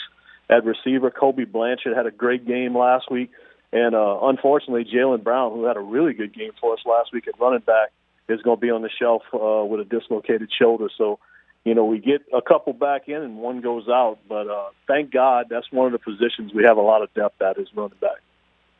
[0.48, 1.10] at receiver.
[1.10, 3.30] Kobe Blanchard had a great game last week.
[3.72, 7.28] And uh, unfortunately, Jalen Brown, who had a really good game for us last week
[7.28, 7.90] at running back,
[8.28, 10.88] is going to be on the shelf uh, with a dislocated shoulder.
[10.96, 11.18] So,
[11.64, 14.18] you know, we get a couple back in and one goes out.
[14.28, 17.40] But uh, thank God that's one of the positions we have a lot of depth
[17.42, 18.18] at is running back.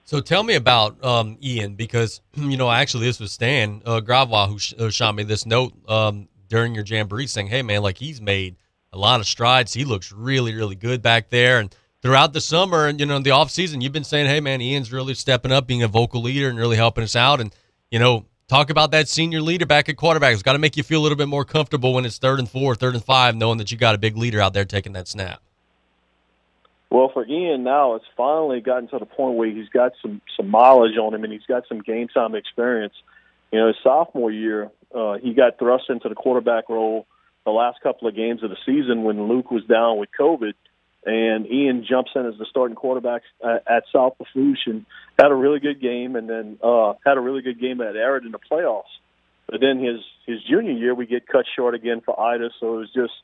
[0.04, 4.48] So tell me about um, Ian because you know actually this was Stan uh, Gravois
[4.48, 7.98] who, sh- who shot me this note um, during your jamboree saying, "Hey man, like
[7.98, 8.56] he's made
[8.90, 9.74] a lot of strides.
[9.74, 13.22] He looks really really good back there." And throughout the summer and you know in
[13.22, 16.22] the off season, you've been saying, "Hey man, Ian's really stepping up, being a vocal
[16.22, 17.54] leader and really helping us out." And
[17.90, 20.32] you know Talk about that senior leader back at quarterback.
[20.32, 22.48] It's got to make you feel a little bit more comfortable when it's third and
[22.48, 25.06] four, third and five, knowing that you got a big leader out there taking that
[25.06, 25.42] snap.
[26.88, 30.48] Well, for Ian now, it's finally gotten to the point where he's got some some
[30.48, 32.94] mileage on him and he's got some game time experience.
[33.52, 37.06] You know, his sophomore year, uh, he got thrust into the quarterback role
[37.44, 40.54] the last couple of games of the season when Luke was down with COVID
[41.04, 44.84] and Ian jumps in as the starting quarterback at, at South Lafourche and
[45.18, 48.24] had a really good game, and then uh, had a really good game at Arid
[48.24, 48.82] in the playoffs.
[49.48, 52.78] But then his his junior year, we get cut short again for Ida, so it
[52.78, 53.14] was just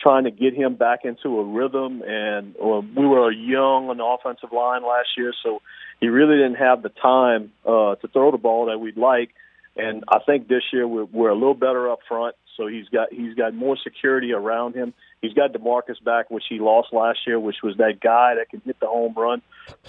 [0.00, 2.02] trying to get him back into a rhythm.
[2.06, 5.62] And uh, we were a young on the offensive line last year, so
[6.00, 9.30] he really didn't have the time uh, to throw the ball that we'd like.
[9.76, 13.12] And I think this year we're, we're a little better up front, so he's got
[13.12, 14.94] he's got more security around him.
[15.24, 18.60] He's got DaMarcus back, which he lost last year, which was that guy that can
[18.60, 19.40] hit the home run.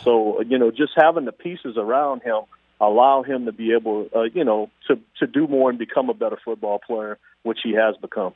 [0.04, 2.44] So you know, just having the pieces around him
[2.80, 6.14] allow him to be able, uh, you know, to to do more and become a
[6.14, 8.34] better football player, which he has become.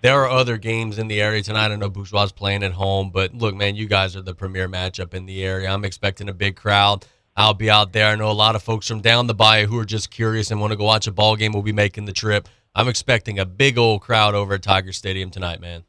[0.00, 1.70] There are other games in the area tonight.
[1.70, 5.14] I know Bourgeois playing at home, but look, man, you guys are the premier matchup
[5.14, 5.70] in the area.
[5.70, 7.06] I'm expecting a big crowd.
[7.36, 8.08] I'll be out there.
[8.08, 10.60] I know a lot of folks from down the bayou who are just curious and
[10.60, 12.48] want to go watch a ball game will be making the trip.
[12.74, 15.84] I'm expecting a big old crowd over at Tiger Stadium tonight, man.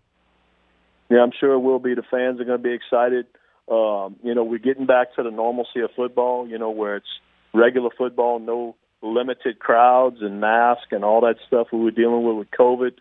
[1.13, 1.93] Yeah, I'm sure it will be.
[1.93, 3.27] The fans are going to be excited.
[3.69, 6.47] Um, you know, we're getting back to the normalcy of football.
[6.47, 7.19] You know, where it's
[7.53, 12.37] regular football, no limited crowds and masks and all that stuff we were dealing with
[12.37, 12.93] with COVID.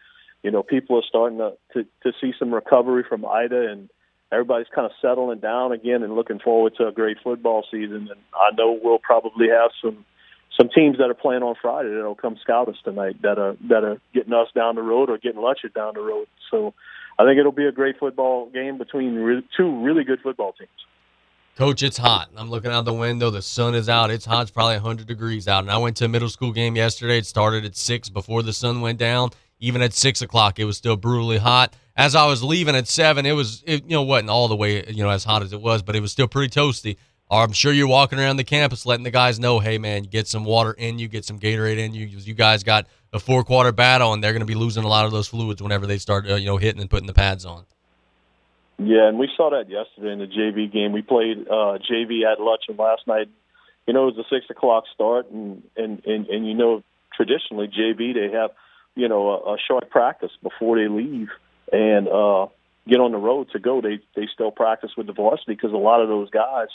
[0.42, 3.88] You know, people are starting to to, to see some recovery from Ida, and
[4.30, 8.08] everybody's kind of settling down again and looking forward to a great football season.
[8.10, 10.04] And I know we'll probably have some
[10.58, 13.84] some teams that are playing on Friday that'll come scout us tonight that are that
[13.84, 16.26] are getting us down the road or getting Lutcher down the road.
[16.50, 16.74] So
[17.18, 20.70] I think it'll be a great football game between re- two really good football teams.
[21.56, 22.30] Coach, it's hot.
[22.34, 23.28] I'm looking out the window.
[23.28, 24.10] The sun is out.
[24.10, 24.42] It's hot.
[24.42, 25.64] It's probably 100 degrees out.
[25.64, 27.18] And I went to a middle school game yesterday.
[27.18, 29.30] It started at 6 before the sun went down.
[29.60, 31.76] Even at 6 o'clock, it was still brutally hot.
[31.94, 34.82] As I was leaving at 7, it was, it, you know, wasn't all the way,
[34.88, 36.96] you know, as hot as it was, but it was still pretty toasty.
[37.38, 40.44] I'm sure you're walking around the campus letting the guys know, hey, man, get some
[40.44, 42.06] water in you, get some Gatorade in you.
[42.06, 45.06] You guys got a four quarter battle, and they're going to be losing a lot
[45.06, 47.64] of those fluids whenever they start, uh, you know, hitting and putting the pads on.
[48.78, 50.92] Yeah, and we saw that yesterday in the JV game.
[50.92, 53.28] We played uh, JV at Lutcher last night.
[53.86, 56.82] You know, it was a six o'clock start, and and and, and you know,
[57.14, 58.50] traditionally JV they have,
[58.94, 61.28] you know, a, a short practice before they leave
[61.72, 62.46] and uh,
[62.86, 63.80] get on the road to go.
[63.80, 66.68] They they still practice with the varsity because a lot of those guys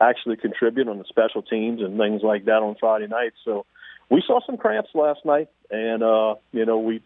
[0.00, 3.36] actually contribute on the special teams and things like that on Friday nights.
[3.44, 3.66] So
[4.10, 7.02] we saw some cramps last night, and uh, you know we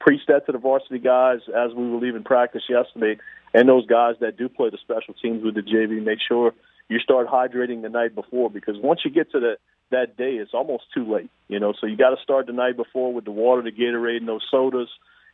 [0.00, 3.20] preached that to the varsity guys as we were leaving practice yesterday,
[3.54, 6.02] and those guys that do play the special teams with the JV.
[6.02, 6.52] Make sure
[6.88, 9.56] you start hydrating the night before because once you get to the
[9.90, 11.30] that day, it's almost too late.
[11.48, 14.18] You know, so you got to start the night before with the water, the Gatorade,
[14.18, 14.88] and those sodas,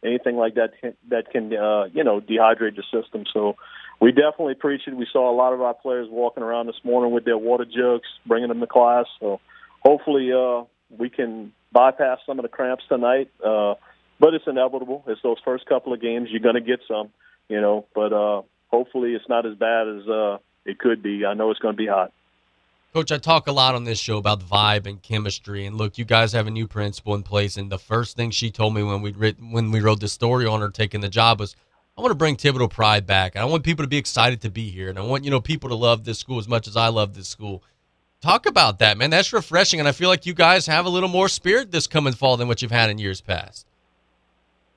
[0.04, 0.70] anything like that
[1.08, 3.24] that can uh, you know dehydrate the system.
[3.32, 3.56] So
[4.00, 4.96] we definitely preach it.
[4.96, 8.08] We saw a lot of our players walking around this morning with their water jugs,
[8.26, 9.06] bringing them to class.
[9.20, 9.40] So
[9.80, 10.64] hopefully uh,
[10.96, 13.30] we can bypass some of the cramps tonight.
[13.44, 13.74] Uh,
[14.18, 15.04] but it's inevitable.
[15.06, 16.28] It's those first couple of games.
[16.30, 17.10] You're going to get some,
[17.48, 17.86] you know.
[17.94, 21.24] But uh, hopefully it's not as bad as uh, it could be.
[21.24, 22.12] I know it's going to be hot.
[22.92, 25.64] Coach, I talk a lot on this show about vibe and chemistry.
[25.64, 28.50] And look, you guys have a new principal in place, and the first thing she
[28.50, 31.54] told me when we when we wrote the story on her taking the job was
[31.96, 33.36] I want to bring Thibodaux pride back.
[33.36, 35.68] I want people to be excited to be here, and I want you know people
[35.68, 37.62] to love this school as much as I love this school.
[38.20, 39.10] Talk about that, man.
[39.10, 42.12] That's refreshing, and I feel like you guys have a little more spirit this coming
[42.12, 43.66] fall than what you've had in years past.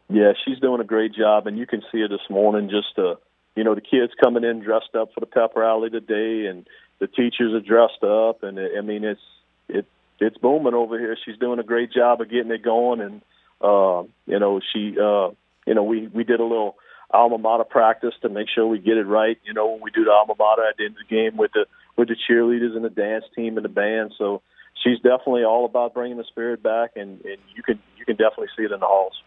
[0.10, 2.70] Yeah, she's doing a great job, and you can see it this morning.
[2.70, 3.16] Just uh,
[3.56, 6.68] you know, the kids coming in dressed up for the pep rally today, and
[7.00, 9.22] the teachers are dressed up, and I mean, it's
[9.68, 9.86] it
[10.20, 11.18] it's booming over here.
[11.26, 13.22] She's doing a great job of getting it going, and
[13.62, 15.30] uh, you know, she uh,
[15.66, 16.76] you know, we we did a little
[17.12, 19.38] alma mater practice to make sure we get it right.
[19.44, 21.52] You know, when we do the alma mater at the end of the game with
[21.54, 21.66] the
[21.96, 24.14] with the cheerleaders and the dance team and the band.
[24.18, 24.42] So
[24.84, 28.50] she's definitely all about bringing the spirit back, and, and you can you can definitely
[28.58, 29.22] see it in the halls.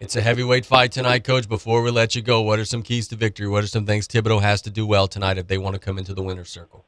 [0.00, 1.48] It's a heavyweight fight tonight, Coach.
[1.48, 3.46] Before we let you go, what are some keys to victory?
[3.46, 5.96] What are some things Thibodaux has to do well tonight if they want to come
[5.96, 6.84] into the winner's circle?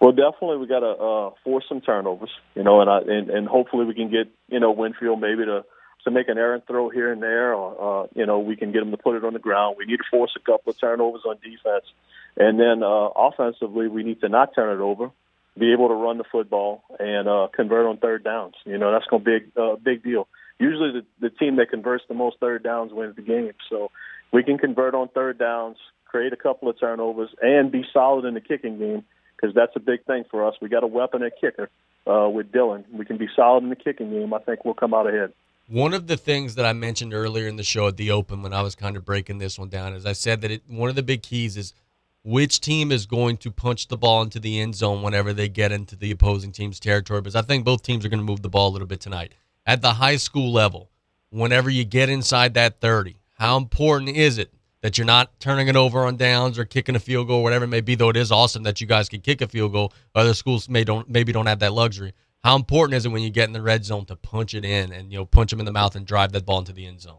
[0.00, 3.46] Well, definitely we got to uh, force some turnovers, you know, and, I, and and
[3.46, 5.64] hopefully we can get you know Winfield maybe to
[6.04, 8.80] to make an errant throw here and there, or uh, you know, we can get
[8.80, 9.76] them to put it on the ground.
[9.78, 11.84] We need to force a couple of turnovers on defense,
[12.36, 15.10] and then uh, offensively, we need to not turn it over,
[15.58, 18.54] be able to run the football, and uh, convert on third downs.
[18.64, 20.28] You know, that's going to be a uh, big deal.
[20.58, 23.52] Usually, the, the team that converts the most third downs wins the game.
[23.68, 23.90] So,
[24.32, 25.76] we can convert on third downs,
[26.06, 29.04] create a couple of turnovers, and be solid in the kicking game
[29.40, 30.54] because that's a big thing for us.
[30.60, 31.70] We got a weapon at kicker
[32.06, 32.84] uh, with Dylan.
[32.92, 34.34] We can be solid in the kicking game.
[34.34, 35.32] I think we'll come out ahead.
[35.68, 38.52] One of the things that I mentioned earlier in the show at the Open when
[38.52, 40.96] I was kind of breaking this one down is I said that it, one of
[40.96, 41.74] the big keys is
[42.22, 45.72] which team is going to punch the ball into the end zone whenever they get
[45.72, 47.20] into the opposing team's territory.
[47.20, 49.32] Because I think both teams are going to move the ball a little bit tonight.
[49.64, 50.90] At the high school level,
[51.30, 55.76] whenever you get inside that 30, how important is it that you're not turning it
[55.76, 57.94] over on downs or kicking a field goal, whatever it may be?
[57.94, 60.84] Though it is awesome that you guys can kick a field goal, other schools may
[60.84, 62.14] don't maybe don't have that luxury.
[62.42, 64.92] How important is it when you get in the red zone to punch it in
[64.92, 67.00] and you know punch them in the mouth and drive that ball into the end
[67.00, 67.18] zone?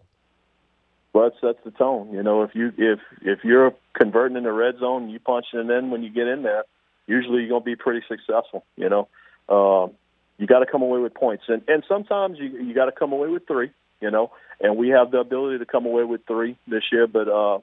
[1.14, 2.12] Well, that sets the tone.
[2.14, 5.70] You know, if you if if you're converting in the red zone, you punch it
[5.70, 6.64] in when you get in there.
[7.05, 8.64] Usually, you're gonna be pretty successful.
[8.78, 9.07] You know,
[9.49, 9.91] um,
[10.38, 13.12] you got to come away with points, and and sometimes you you got to come
[13.12, 13.72] away with three.
[13.99, 14.32] You know,
[14.62, 17.07] and we have the ability to come away with three this year.
[17.07, 17.59] But uh,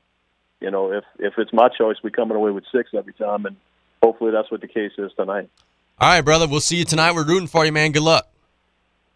[0.61, 3.57] you know, if if it's my choice, we coming away with six every time, and
[4.03, 5.49] hopefully that's what the case is tonight.
[6.01, 6.47] All right, brother.
[6.47, 7.15] We'll see you tonight.
[7.15, 7.93] We're rooting for you, man.
[7.93, 8.29] Good luck.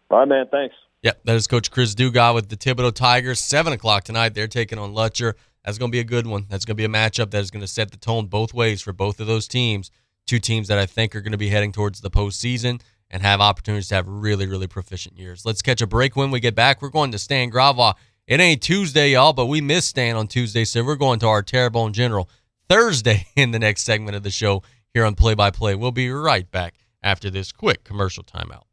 [0.09, 0.47] All right, man.
[0.51, 0.75] Thanks.
[1.01, 3.39] Yep, that is Coach Chris Dugas with the Thibodaux Tigers.
[3.39, 4.33] Seven o'clock tonight.
[4.33, 5.33] They're taking on Lutcher.
[5.65, 6.45] That's going to be a good one.
[6.49, 8.81] That's going to be a matchup that is going to set the tone both ways
[8.81, 9.91] for both of those teams.
[10.25, 12.81] Two teams that I think are going to be heading towards the postseason
[13.13, 15.45] and have opportunities to have really, really proficient years.
[15.45, 16.81] Let's catch a break when we get back.
[16.81, 17.93] We're going to Stan Gravois.
[18.25, 21.43] It ain't Tuesday, y'all, but we missed Stan on Tuesday, so we're going to our
[21.43, 22.27] Terrebonne General
[22.67, 24.63] Thursday in the next segment of the show
[24.95, 25.75] here on Play by Play.
[25.75, 28.63] We'll be right back after this quick commercial timeout.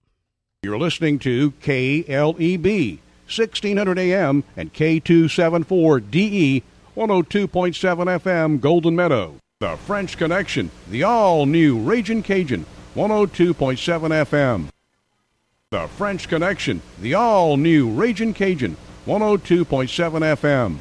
[0.62, 6.62] You're listening to KLEB, 1600 AM and K274DE,
[6.96, 9.36] 102.7 FM, Golden Meadow.
[9.60, 12.64] The French Connection, the all new Raging Cajun,
[12.96, 13.54] 102.7
[14.26, 14.68] FM.
[15.70, 18.76] The French Connection, the all new Raging Cajun,
[19.06, 19.64] 102.7
[20.36, 20.80] FM.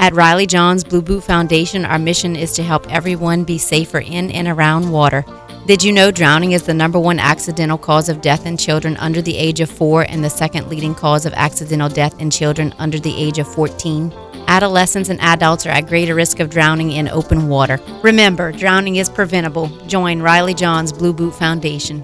[0.00, 4.30] At Riley Johns Blue Boot Foundation, our mission is to help everyone be safer in
[4.30, 5.26] and around water.
[5.66, 9.20] Did you know drowning is the number one accidental cause of death in children under
[9.20, 12.98] the age of 4 and the second leading cause of accidental death in children under
[12.98, 14.10] the age of 14?
[14.46, 17.78] Adolescents and adults are at greater risk of drowning in open water.
[18.02, 19.66] Remember, drowning is preventable.
[19.86, 22.00] Join Riley Johns Blue Boot Foundation.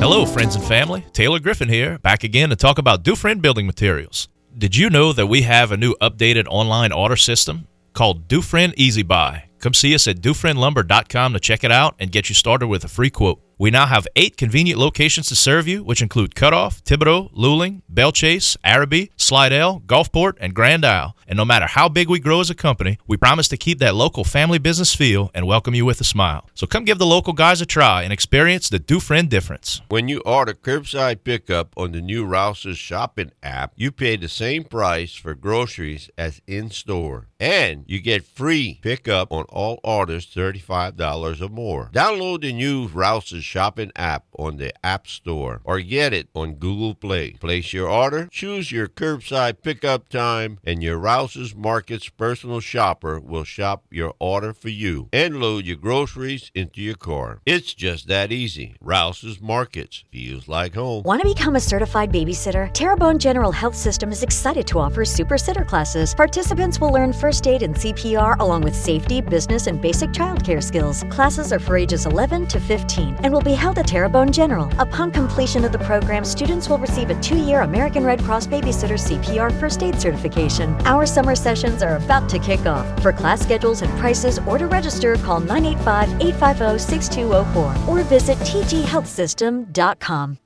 [0.00, 1.04] Hello, friends and family.
[1.12, 4.28] Taylor Griffin here, back again to talk about Dufresne Building Materials.
[4.58, 9.04] Did you know that we have a new updated online order system called Dufresne Easy
[9.04, 9.44] Buy?
[9.60, 12.88] Come see us at DufresneLumber.com to check it out and get you started with a
[12.88, 13.40] free quote.
[13.60, 18.12] We now have eight convenient locations to serve you, which include Cutoff, Thibodaux, Luling, Belle
[18.12, 21.16] Chasse, Arabi, Slidell, Gulfport, and Grand Isle.
[21.26, 23.96] And no matter how big we grow as a company, we promise to keep that
[23.96, 26.48] local family business feel and welcome you with a smile.
[26.54, 29.82] So come give the local guys a try and experience the Dufresne difference.
[29.88, 34.62] When you order curbside pickup on the new Rouse's shopping app, you pay the same
[34.62, 37.26] price for groceries as in store.
[37.40, 41.90] And you get free pickup on all orders $35 or more.
[41.92, 46.94] Download the new Rouse's shopping app on the App Store or get it on Google
[46.94, 47.30] Play.
[47.32, 53.44] Place your order, choose your curbside pickup time, and your Rouse's Markets personal shopper will
[53.44, 57.40] shop your order for you and load your groceries into your car.
[57.46, 58.76] It's just that easy.
[58.82, 61.02] Rouse's Markets feels like home.
[61.04, 62.72] Want to become a certified babysitter?
[62.74, 66.14] Terrebonne General Health System is excited to offer super sitter classes.
[66.14, 71.04] Participants will learn first aid and CPR along with safety, business, and basic childcare skills.
[71.08, 74.70] Classes are for ages 11 to 15 and will be held at Terrebonne General.
[74.80, 78.98] Upon completion of the program, students will receive a two year American Red Cross Babysitter
[78.98, 80.74] CPR First Aid certification.
[80.86, 82.86] Our summer sessions are about to kick off.
[83.02, 90.38] For class schedules and prices or to register, call 985 850 6204 or visit tghealthsystem.com.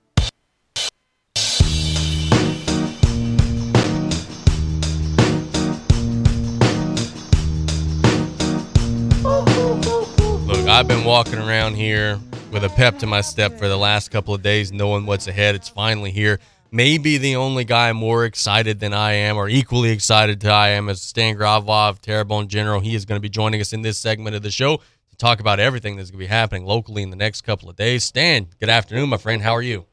[10.46, 12.18] Look, I've been walking around here
[12.52, 15.54] with a pep to my step for the last couple of days, knowing what's ahead.
[15.54, 16.38] It's finally here.
[16.70, 20.88] Maybe the only guy more excited than I am, or equally excited to I am,
[20.88, 22.80] is Stan Gravois, Terrebonne General.
[22.80, 25.40] He is going to be joining us in this segment of the show to talk
[25.40, 28.04] about everything that's going to be happening locally in the next couple of days.
[28.04, 29.42] Stan, good afternoon, my friend.
[29.42, 29.86] How are you?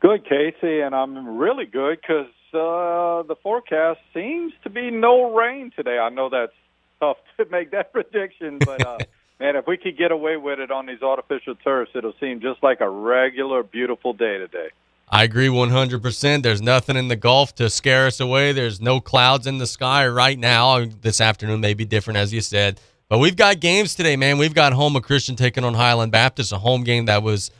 [0.00, 5.72] Good, Casey, and I'm really good because uh, the forecast seems to be no rain
[5.74, 5.98] today.
[5.98, 6.52] I know that's
[7.00, 8.98] tough to make that prediction, but uh,
[9.40, 12.62] man, if we could get away with it on these artificial turfs, it'll seem just
[12.62, 14.68] like a regular, beautiful day today.
[15.08, 16.42] I agree 100%.
[16.42, 18.52] There's nothing in the Gulf to scare us away.
[18.52, 20.84] There's no clouds in the sky right now.
[20.84, 22.80] This afternoon may be different, as you said.
[23.08, 24.36] But we've got games today, man.
[24.36, 27.52] We've got Houma Christian taking on Highland Baptist, a home game that was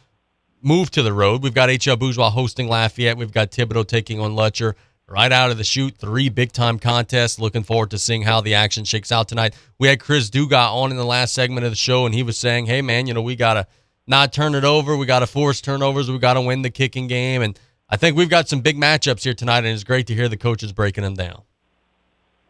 [0.61, 1.45] moved to the road.
[1.45, 3.17] We've got HL Bourgeois hosting Lafayette.
[3.17, 4.75] We've got Thibodaux taking on Lutcher.
[5.09, 7.39] Right out of the shoot, three big time contests.
[7.39, 9.55] Looking forward to seeing how the action shakes out tonight.
[9.79, 12.37] We had Chris Dugas on in the last segment of the show, and he was
[12.37, 13.69] saying, hey, man, you know, we got to
[14.09, 14.97] not turn it over.
[14.97, 16.11] We got to force turnovers.
[16.11, 17.41] We got to win the kicking game.
[17.41, 17.57] And
[17.89, 20.37] I think we've got some big matchups here tonight, and it's great to hear the
[20.37, 21.43] coaches breaking them down.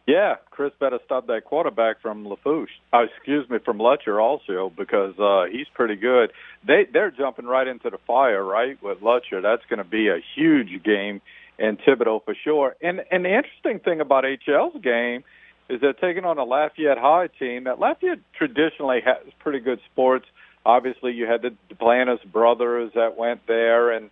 [0.07, 2.71] Yeah, Chris better stop that quarterback from Lafourche.
[2.91, 6.31] Uh, excuse me, from Lutcher also because uh, he's pretty good.
[6.65, 8.81] They they're jumping right into the fire, right?
[8.81, 11.21] With Lutcher, that's going to be a huge game
[11.59, 12.75] in Thibodaux for sure.
[12.81, 15.23] And and the interesting thing about HL's game
[15.69, 17.65] is they're taking on a Lafayette High team.
[17.65, 20.25] That Lafayette traditionally has pretty good sports.
[20.65, 24.09] Obviously, you had the Duplantis brothers that went there, and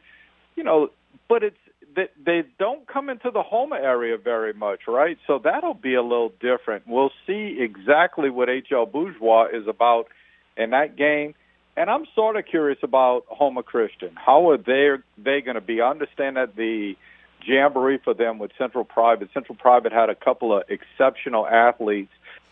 [0.56, 0.90] you know,
[1.28, 1.58] but it's
[1.96, 5.18] they, they don't come into the Houma area very much, right?
[5.28, 6.88] So that'll be a little different.
[6.88, 10.08] We'll see exactly what HL Bourgeois is about
[10.58, 11.36] in that game.
[11.78, 14.12] And I'm sort of curious about Houma Christian.
[14.16, 15.82] How are they they going to be?
[15.82, 16.96] I understand that the
[17.46, 19.30] jamboree for them with Central Private.
[19.34, 22.12] Central Private had a couple of exceptional athletes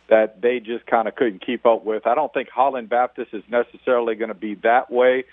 [0.10, 2.06] that they just kind of couldn't keep up with.
[2.06, 5.26] I don't think Highland Baptist is necessarily going to be that way.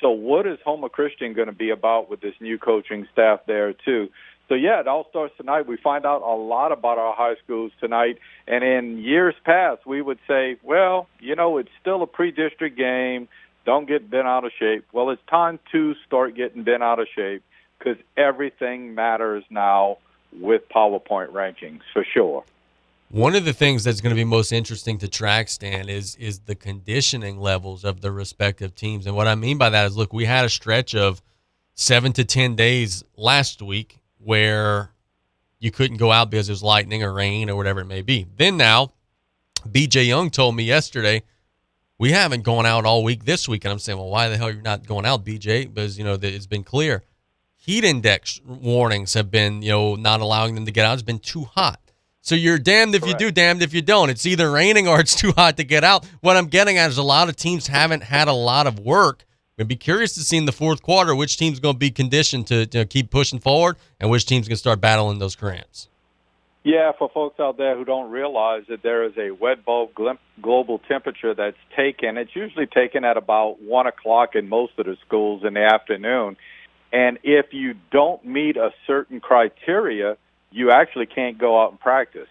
[0.00, 3.72] So, what is Houma Christian going to be about with this new coaching staff there
[3.72, 4.10] too?
[4.48, 5.66] So yeah, it all starts tonight.
[5.66, 8.18] We find out a lot about our high schools tonight.
[8.46, 13.28] And in years past, we would say, well, you know, it's still a pre-district game.
[13.64, 14.86] Don't get bent out of shape.
[14.92, 17.42] Well, it's time to start getting bent out of shape
[17.78, 19.98] because everything matters now
[20.32, 22.44] with PowerPoint rankings for sure.
[23.08, 26.40] One of the things that's going to be most interesting to track, Stan, is is
[26.40, 29.06] the conditioning levels of the respective teams.
[29.06, 31.22] And what I mean by that is, look, we had a stretch of
[31.74, 34.90] seven to ten days last week where
[35.60, 38.26] you couldn't go out because it was lightning or rain or whatever it may be.
[38.36, 38.92] Then now,
[39.68, 41.22] BJ Young told me yesterday,
[41.98, 43.64] we haven't gone out all week this week.
[43.64, 45.72] And I'm saying, well, why the hell you're not going out, BJ?
[45.72, 47.02] Because, you know, it's been clear.
[47.66, 50.94] Heat index warnings have been, you know, not allowing them to get out.
[50.94, 51.80] It's been too hot.
[52.22, 53.20] So you're damned if Correct.
[53.20, 54.08] you do, damned if you don't.
[54.08, 56.06] It's either raining or it's too hot to get out.
[56.20, 59.26] What I'm getting at is a lot of teams haven't had a lot of work
[59.58, 62.46] We'd be curious to see in the fourth quarter which team's going to be conditioned
[62.48, 65.88] to, to keep pushing forward and which team's going to start battling those cramps.
[66.62, 69.90] Yeah, for folks out there who don't realize that there is a wet bulb
[70.42, 74.96] global temperature that's taken, it's usually taken at about 1 o'clock in most of the
[75.06, 76.36] schools in the afternoon.
[76.92, 80.16] And if you don't meet a certain criteria,
[80.50, 82.28] you actually can't go out and practice.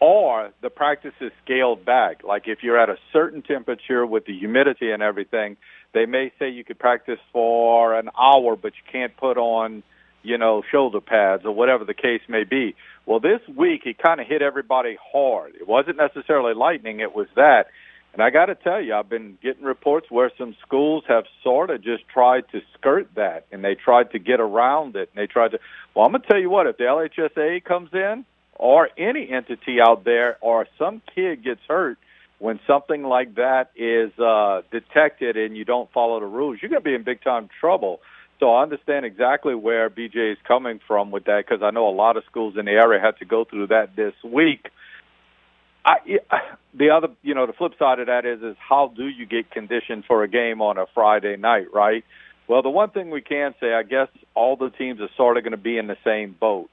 [0.00, 2.22] Or the practice is scaled back.
[2.22, 5.56] Like if you're at a certain temperature with the humidity and everything,
[5.92, 9.82] they may say you could practice for an hour, but you can't put on,
[10.22, 12.76] you know, shoulder pads or whatever the case may be.
[13.06, 15.54] Well, this week it kind of hit everybody hard.
[15.56, 17.66] It wasn't necessarily lightning; it was that.
[18.18, 21.70] And I got to tell you, I've been getting reports where some schools have sort
[21.70, 25.28] of just tried to skirt that, and they tried to get around it, and they
[25.28, 25.60] tried to.
[25.94, 28.24] Well, I'm going to tell you what: if the LHSA comes in,
[28.56, 31.96] or any entity out there, or some kid gets hurt,
[32.40, 36.82] when something like that is uh, detected and you don't follow the rules, you're going
[36.82, 38.00] to be in big time trouble.
[38.40, 41.94] So I understand exactly where BJ is coming from with that because I know a
[41.94, 44.70] lot of schools in the area had to go through that this week.
[45.84, 45.96] I,
[46.74, 49.50] the other, you know, the flip side of that is, is how do you get
[49.50, 52.04] conditioned for a game on a Friday night, right?
[52.46, 55.44] Well, the one thing we can say, I guess, all the teams are sort of
[55.44, 56.70] going to be in the same boat.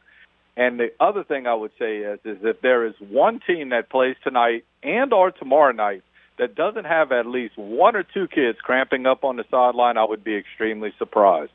[0.57, 3.89] And the other thing I would say is, is if there is one team that
[3.89, 6.03] plays tonight and or tomorrow night
[6.37, 10.05] that doesn't have at least one or two kids cramping up on the sideline, I
[10.05, 11.51] would be extremely surprised.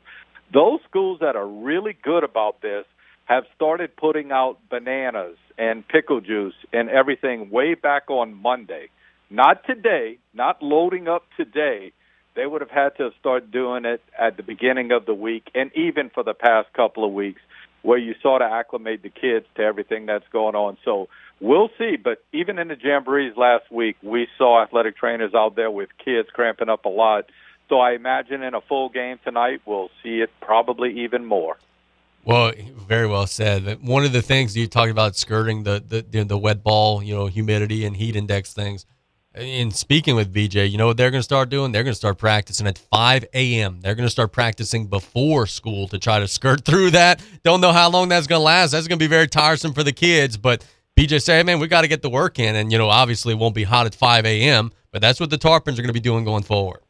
[0.53, 2.85] Those schools that are really good about this
[3.31, 8.89] have started putting out bananas and pickle juice and everything way back on Monday.
[9.29, 11.93] Not today, not loading up today.
[12.35, 15.71] They would have had to start doing it at the beginning of the week and
[15.75, 17.39] even for the past couple of weeks
[17.83, 20.77] where you sort of acclimate the kids to everything that's going on.
[20.83, 21.07] So
[21.39, 21.95] we'll see.
[21.95, 26.27] But even in the jamborees last week, we saw athletic trainers out there with kids
[26.33, 27.29] cramping up a lot.
[27.69, 31.55] So I imagine in a full game tonight, we'll see it probably even more.
[32.23, 32.51] Well,
[32.87, 33.81] very well said.
[33.81, 37.25] One of the things you talked about skirting the the the wet bulb, you know,
[37.27, 38.85] humidity and heat index things
[39.35, 41.71] in speaking with BJ, you know what they're going to start doing?
[41.71, 43.79] They're going to start practicing at 5 a.m.
[43.81, 47.21] They're going to start practicing before school to try to skirt through that.
[47.43, 48.71] Don't know how long that's going to last.
[48.71, 50.35] That's going to be very tiresome for the kids.
[50.37, 50.65] But
[50.97, 52.55] BJ said, hey, man, we got to get the work in.
[52.55, 55.37] And, you know, obviously it won't be hot at 5 a.m., but that's what the
[55.37, 56.81] Tarpons are going to be doing going forward.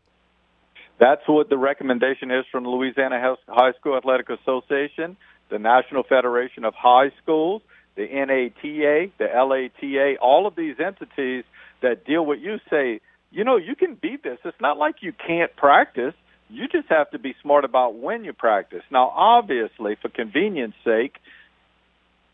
[1.02, 5.18] That's what the recommendation is from the Louisiana High School Athletic Association,
[5.50, 7.62] the National Federation of High Schools,
[7.96, 11.44] the NATA, the LATA, all of these entities–
[11.82, 14.40] that deal with you say, you know, you can beat this.
[14.46, 16.14] It's not like you can't practice.
[16.50, 18.84] You just have to be smart about when you practice.
[18.92, 21.16] Now, obviously, for convenience sake,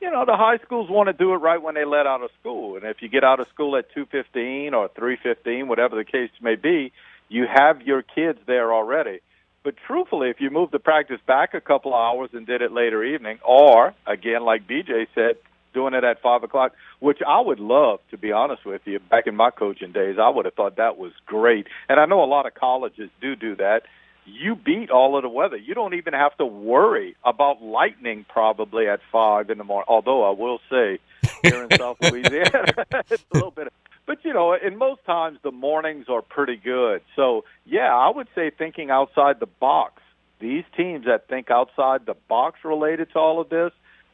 [0.01, 2.29] you know, the high schools want to do it right when they let out of
[2.39, 2.75] school.
[2.75, 6.55] And if you get out of school at 2:15 or 3:15, whatever the case may
[6.55, 6.91] be,
[7.29, 9.19] you have your kids there already.
[9.63, 12.71] But truthfully, if you move the practice back a couple of hours and did it
[12.71, 15.35] later evening, or again, like BJ said,
[15.73, 18.99] doing it at five o'clock, which I would love to be honest with you.
[18.99, 22.23] Back in my coaching days, I would have thought that was great, and I know
[22.23, 23.83] a lot of colleges do do that.
[24.25, 25.55] You beat all of the weather.
[25.55, 29.85] You don't even have to worry about lightning probably at five in the morning.
[29.87, 30.99] Although I will say,
[31.43, 32.73] here in South Louisiana,
[33.09, 33.71] it's a little bit.
[34.07, 37.01] But you know, in most times the mornings are pretty good.
[37.15, 40.01] So yeah, I would say thinking outside the box.
[40.39, 43.71] These teams that think outside the box related to all of this,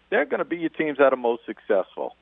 [0.09, 2.15] they're going to be your teams that are most successful.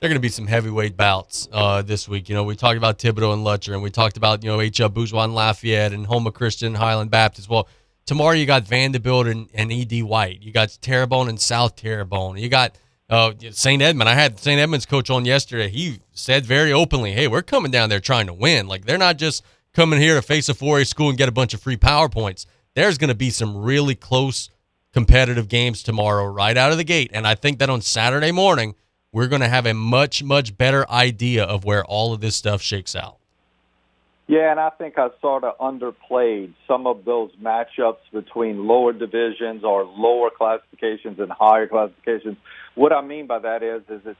[0.00, 2.28] there are going to be some heavyweight bouts uh, this week.
[2.28, 4.80] You know, we talked about Thibodaux and Lutcher, and we talked about you know H.
[4.80, 4.88] L.
[4.88, 7.48] Bourgeois and Lafayette and Houma Christian Highland Baptist.
[7.48, 7.68] Well,
[8.06, 10.04] tomorrow you got Vanderbilt and, and E.D.
[10.04, 10.40] White.
[10.42, 12.36] You got Terrebonne and South Terrebonne.
[12.36, 12.76] You got
[13.10, 13.82] uh, St.
[13.82, 14.08] Edmund.
[14.08, 14.60] I had St.
[14.60, 15.68] Edmund's coach on yesterday.
[15.68, 18.66] He said very openly, "Hey, we're coming down there trying to win.
[18.66, 21.54] Like they're not just coming here to face a 4A school and get a bunch
[21.54, 22.46] of free powerpoints.
[22.74, 24.50] There's going to be some really close
[24.92, 28.74] competitive games tomorrow right out of the gate, and I think that on Saturday morning."
[29.12, 32.60] we're going to have a much, much better idea of where all of this stuff
[32.60, 33.16] shakes out.
[34.26, 39.64] Yeah, and I think I sort of underplayed some of those matchups between lower divisions
[39.64, 42.36] or lower classifications and higher classifications.
[42.78, 44.18] What I mean by that is, is it's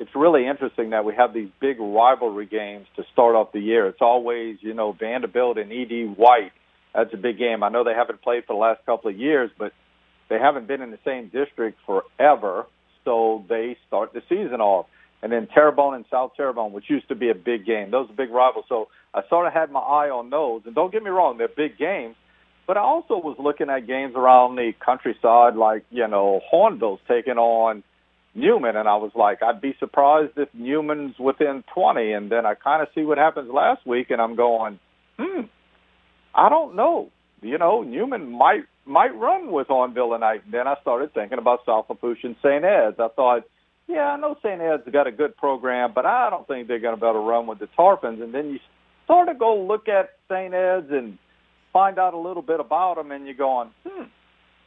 [0.00, 3.86] it's really interesting that we have these big rivalry games to start off the year.
[3.86, 6.52] It's always, you know, Vanderbilt and ED White.
[6.94, 7.62] That's a big game.
[7.62, 9.72] I know they haven't played for the last couple of years, but
[10.30, 12.64] they haven't been in the same district forever
[13.04, 14.86] so they start the season off.
[15.20, 18.14] And then Terrebonne and South Terrebonne, which used to be a big game, those are
[18.14, 18.64] big rivals.
[18.70, 20.62] So I sort of had my eye on those.
[20.64, 22.16] And don't get me wrong, they're big games.
[22.66, 27.36] But I also was looking at games around the countryside, like, you know, Hahnville's taking
[27.36, 27.82] on
[28.34, 28.76] Newman.
[28.76, 32.12] And I was like, I'd be surprised if Newman's within 20.
[32.12, 34.78] And then I kind of see what happens last week, and I'm going,
[35.18, 35.42] hmm,
[36.34, 37.10] I don't know.
[37.40, 40.42] You know, Newman might might run with Hahnville tonight.
[40.44, 42.64] And then I started thinking about South Lafourche and St.
[42.64, 42.98] Ed's.
[42.98, 43.42] I thought,
[43.86, 44.60] yeah, I know St.
[44.60, 47.28] Ed's got a good program, but I don't think they're going to be able to
[47.28, 48.22] run with the Tarpons.
[48.22, 48.58] And then you
[49.06, 50.52] sort of go look at St.
[50.52, 51.18] Ed's and
[51.72, 54.04] find out a little bit about them, and you're going, hmm.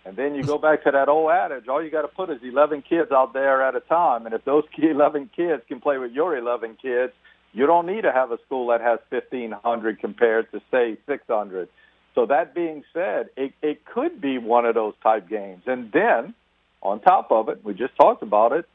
[0.04, 2.40] And then you go back to that old adage: all you got to put is
[2.44, 6.12] 11 kids out there at a time, and if those 11 kids can play with
[6.12, 7.14] your 11 kids,
[7.54, 11.70] you don't need to have a school that has 1,500 compared to say 600.
[12.16, 15.64] So that being said, it, it could be one of those type games.
[15.66, 16.34] And then
[16.82, 18.66] on top of it, we just talked about it,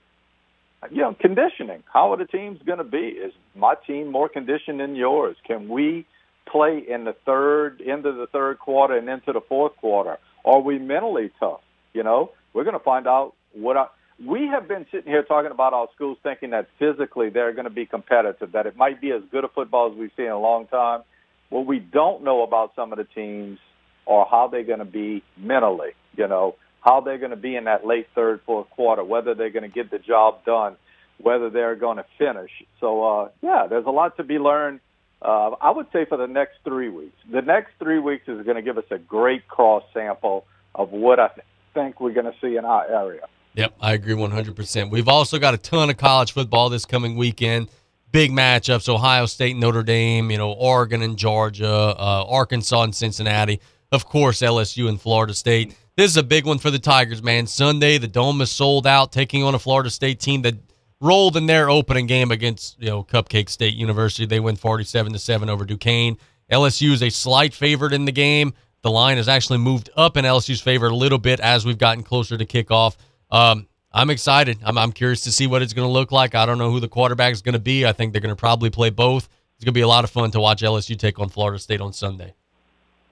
[0.90, 1.82] you know, conditioning.
[1.92, 2.98] How are the teams going to be?
[2.98, 5.36] Is my team more conditioned than yours?
[5.46, 6.06] Can we
[6.50, 10.18] play in the third, into the third quarter and into the fourth quarter?
[10.46, 11.60] Are we mentally tough?
[11.92, 13.86] You know, we're going to find out what I,
[14.24, 17.70] we have been sitting here talking about our schools thinking that physically they're going to
[17.70, 20.40] be competitive, that it might be as good a football as we've seen in a
[20.40, 21.02] long time.
[21.50, 23.58] What we don't know about some of the teams
[24.06, 27.64] are how they're going to be mentally, you know, how they're going to be in
[27.64, 30.76] that late third, fourth quarter, whether they're going to get the job done,
[31.18, 32.50] whether they're going to finish.
[32.80, 34.80] So, uh, yeah, there's a lot to be learned.
[35.22, 37.16] Uh, I would say for the next three weeks.
[37.30, 41.18] The next three weeks is going to give us a great cross sample of what
[41.18, 43.22] I th- think we're going to see in our area.
[43.54, 44.90] Yep, I agree 100%.
[44.90, 47.68] We've also got a ton of college football this coming weekend
[48.16, 53.60] big matchups Ohio State, Notre Dame, you know, Oregon and Georgia, uh, Arkansas and Cincinnati.
[53.92, 55.76] Of course, LSU and Florida State.
[55.96, 57.46] This is a big one for the Tigers, man.
[57.46, 60.54] Sunday, the Dome is sold out, taking on a Florida State team that
[61.00, 64.26] rolled in their opening game against, you know, Cupcake State University.
[64.26, 66.16] They win 47 to 7 over Duquesne.
[66.50, 68.54] LSU is a slight favorite in the game.
[68.82, 72.04] The line has actually moved up in LSU's favor a little bit as we've gotten
[72.04, 72.96] closer to kickoff.
[73.30, 74.58] Um, I'm excited.
[74.62, 76.34] I'm, I'm curious to see what it's going to look like.
[76.34, 77.84] I don't know who the quarterback is going to be.
[77.86, 79.28] I think they're going to probably play both.
[79.56, 81.80] It's going to be a lot of fun to watch LSU take on Florida State
[81.80, 82.34] on Sunday.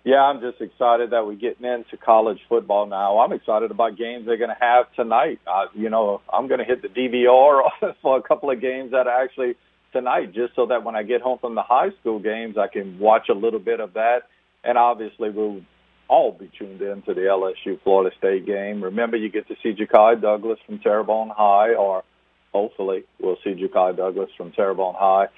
[0.05, 3.21] Yeah, I'm just excited that we're getting into college football now.
[3.21, 5.41] I'm excited about games they're going to have tonight.
[5.47, 7.63] Uh, you know, I'm going to hit the DVR
[8.03, 9.55] for a couple of games that are actually
[9.95, 12.99] tonight, just so that when I get home from the high school games, I can
[12.99, 14.25] watch a little bit of that.
[14.63, 15.63] And obviously, we'll
[16.09, 18.85] all be tuned in to the LSU Florida State game.
[18.85, 22.05] Remember, you get to see Ja'Kai Douglas from Terrebonne High, or
[22.53, 25.29] hopefully we'll see Ja'Kai Douglas from Terrebonne High.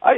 [0.00, 0.12] I,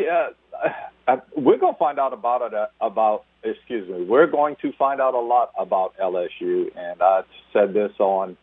[0.62, 0.68] uh,
[1.06, 4.04] I, we're going to find out about it uh, about excuse me.
[4.04, 8.36] We're going to find out a lot about LSU, and I said this on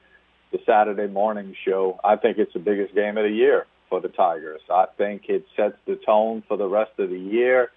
[0.51, 1.99] the Saturday morning show.
[2.03, 4.61] I think it's the biggest game of the year for the Tigers.
[4.69, 7.71] I think it sets the tone for the rest of the year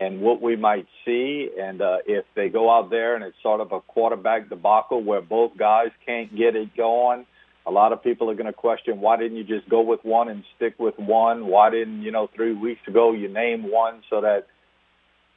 [0.00, 1.50] and what we might see.
[1.60, 5.20] And uh, if they go out there and it's sort of a quarterback debacle where
[5.20, 7.26] both guys can't get it going,
[7.68, 10.28] a lot of people are going to question why didn't you just go with one
[10.28, 11.46] and stick with one?
[11.46, 14.46] Why didn't you know three weeks ago you name one so that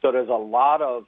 [0.02, 1.06] so there's a lot of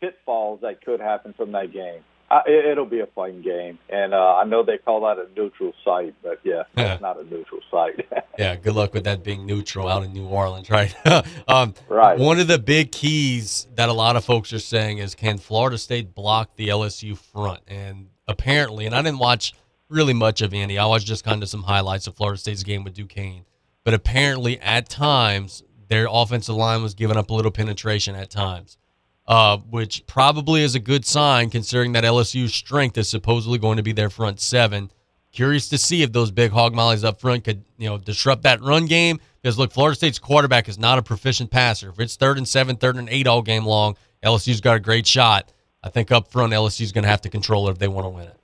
[0.00, 2.02] pitfalls that could happen from that game
[2.32, 5.28] uh, it, will be a fun game, and uh, I know they call that a
[5.38, 8.06] neutral site, but yeah, it's not a neutral site.
[8.38, 10.94] yeah, good luck with that being neutral out in New Orleans, right?
[11.46, 12.18] um, right.
[12.18, 15.76] One of the big keys that a lot of folks are saying is can Florida
[15.76, 17.60] State block the LSU front?
[17.68, 19.52] And apparently, and I didn't watch
[19.92, 20.78] really much of any.
[20.78, 23.44] I watched just kind of some highlights of Florida State's game with Duquesne,
[23.84, 28.78] but apparently, at times, their offensive line was giving up a little penetration at times
[29.26, 33.82] uh, which probably is a good sign considering that LSU's strength is supposedly going to
[33.82, 34.90] be their front seven.
[35.32, 38.60] Curious to see if those big hog mollies up front could, you know, disrupt that
[38.60, 39.18] run game.
[39.40, 41.90] Because look, Florida State's quarterback is not a proficient passer.
[41.90, 45.06] If it's third and seven, third and eight all game long, LSU's got a great
[45.06, 45.50] shot.
[45.82, 48.10] I think up front, LSU's going to have to control it if they want to
[48.10, 48.36] win it.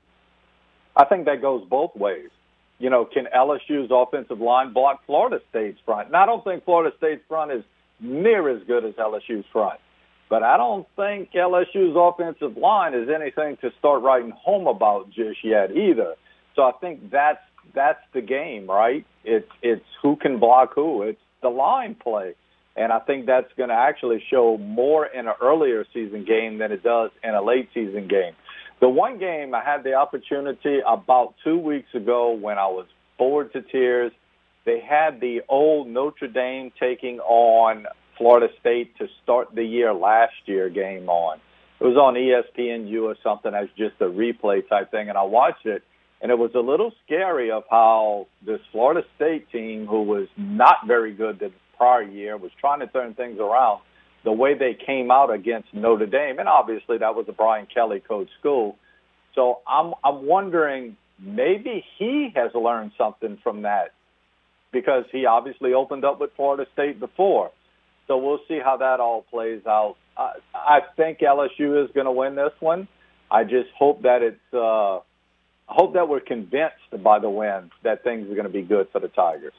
[0.99, 2.29] I think that goes both ways.
[2.79, 6.09] You know, can LSU's offensive line block Florida State's front?
[6.09, 7.63] And I don't think Florida State's front is
[8.01, 9.81] near as good as LSU's front.
[10.29, 15.43] But I don't think LSU's offensive line is anything to start writing home about just
[15.43, 16.15] yet either.
[16.55, 17.41] So I think that's
[17.75, 19.07] that's the game, right?
[19.25, 21.03] It's it's who can block who.
[21.03, 22.35] It's the line play.
[22.77, 26.71] And I think that's going to actually show more in an earlier season game than
[26.71, 28.35] it does in a late season game.
[28.81, 32.87] The one game I had the opportunity about two weeks ago when I was
[33.19, 34.13] bored to tears,
[34.65, 40.35] they had the old Notre Dame taking on Florida State to start the year last
[40.47, 41.41] year game on.
[41.81, 45.67] It was on ESPNU or something as just a replay type thing, and I watched
[45.67, 45.83] it,
[46.21, 50.87] and it was a little scary of how this Florida State team, who was not
[50.87, 53.81] very good the prior year, was trying to turn things around.
[54.25, 58.01] The way they came out against Notre Dame, and obviously that was a Brian Kelly
[58.01, 58.77] coach school.
[59.35, 63.93] So I'm I'm wondering maybe he has learned something from that
[64.73, 67.51] because he obviously opened up with Florida State before.
[68.07, 69.97] So we'll see how that all plays out.
[70.17, 72.89] I, I think LSU is going to win this one.
[73.31, 74.41] I just hope that it's.
[74.53, 74.99] Uh,
[75.71, 78.89] I hope that we're convinced by the win that things are going to be good
[78.91, 79.53] for the Tigers.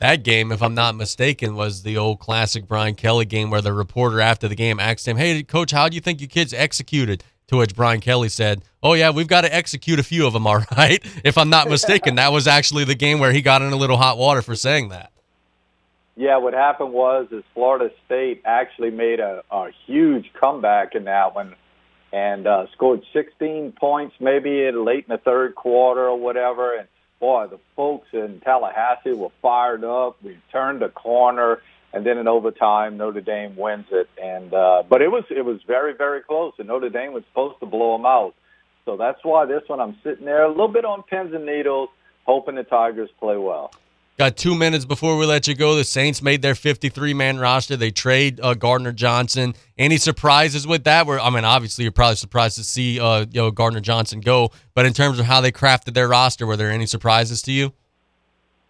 [0.00, 3.72] That game, if I'm not mistaken, was the old classic Brian Kelly game where the
[3.72, 7.24] reporter after the game asked him, "Hey, coach, how do you think your kids executed?"
[7.48, 10.46] To which Brian Kelly said, "Oh yeah, we've got to execute a few of them,
[10.46, 13.72] all right." If I'm not mistaken, that was actually the game where he got in
[13.72, 15.10] a little hot water for saying that.
[16.14, 21.34] Yeah, what happened was is Florida State actually made a, a huge comeback in that
[21.34, 21.54] one
[22.12, 26.76] and uh, scored 16 points maybe late in the third quarter or whatever.
[26.76, 26.88] And
[27.20, 30.16] boy, the folks in Tallahassee were fired up.
[30.22, 31.62] We turned a corner,
[31.92, 34.08] and then in overtime, Notre Dame wins it.
[34.22, 37.60] And uh, but it was it was very very close, and Notre Dame was supposed
[37.60, 38.34] to blow them out.
[38.84, 41.90] So that's why this one I'm sitting there a little bit on pins and needles,
[42.24, 43.72] hoping the Tigers play well.
[44.18, 45.76] Got two minutes before we let you go.
[45.76, 47.76] The Saints made their 53 man roster.
[47.76, 49.54] They trade uh, Gardner Johnson.
[49.78, 51.06] Any surprises with that?
[51.06, 54.50] Where I mean, obviously, you're probably surprised to see uh, you know Gardner Johnson go.
[54.74, 57.72] But in terms of how they crafted their roster, were there any surprises to you?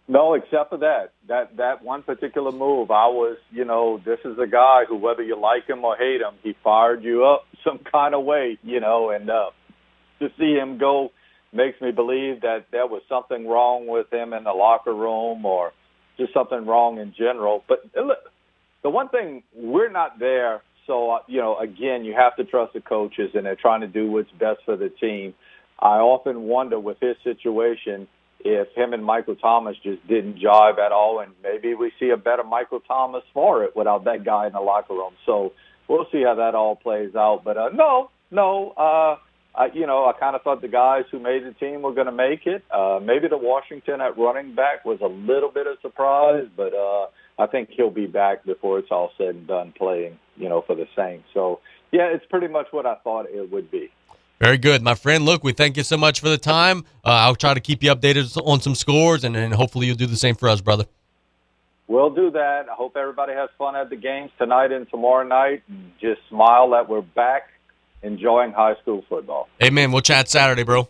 [0.07, 2.91] No, except for that that that one particular move.
[2.91, 6.21] I was, you know, this is a guy who, whether you like him or hate
[6.21, 9.49] him, he fired you up some kind of way, you know, and uh,
[10.19, 11.11] to see him go
[11.51, 15.71] makes me believe that there was something wrong with him in the locker room or
[16.17, 17.63] just something wrong in general.
[17.67, 17.89] But
[18.83, 22.73] the one thing we're not there, so uh, you know, again, you have to trust
[22.73, 25.33] the coaches, and they're trying to do what's best for the team.
[25.79, 28.07] I often wonder with his situation
[28.41, 32.17] if him and Michael Thomas just didn't jive at all, and maybe we see a
[32.17, 35.13] better Michael Thomas for it without that guy in the locker room.
[35.25, 35.53] So
[35.87, 37.41] we'll see how that all plays out.
[37.43, 38.71] But uh, no, no.
[38.71, 39.17] Uh,
[39.55, 42.05] I, you know, I kind of thought the guys who made the team were going
[42.05, 42.63] to make it.
[42.71, 47.07] Uh, maybe the Washington at running back was a little bit of surprise, but uh,
[47.39, 50.75] I think he'll be back before it's all said and done playing, you know, for
[50.75, 51.27] the Saints.
[51.33, 51.59] So,
[51.91, 53.91] yeah, it's pretty much what I thought it would be.
[54.39, 55.25] Very good, my friend.
[55.25, 56.85] Look, we thank you so much for the time.
[57.03, 60.05] Uh, I'll try to keep you updated on some scores, and, and hopefully you'll do
[60.05, 60.85] the same for us, brother.
[61.87, 62.67] We'll do that.
[62.69, 65.63] I hope everybody has fun at the games tonight and tomorrow night.
[65.99, 67.49] Just smile that we're back
[68.01, 69.47] enjoying high school football.
[69.63, 69.91] Amen.
[69.91, 70.87] We'll chat Saturday, bro.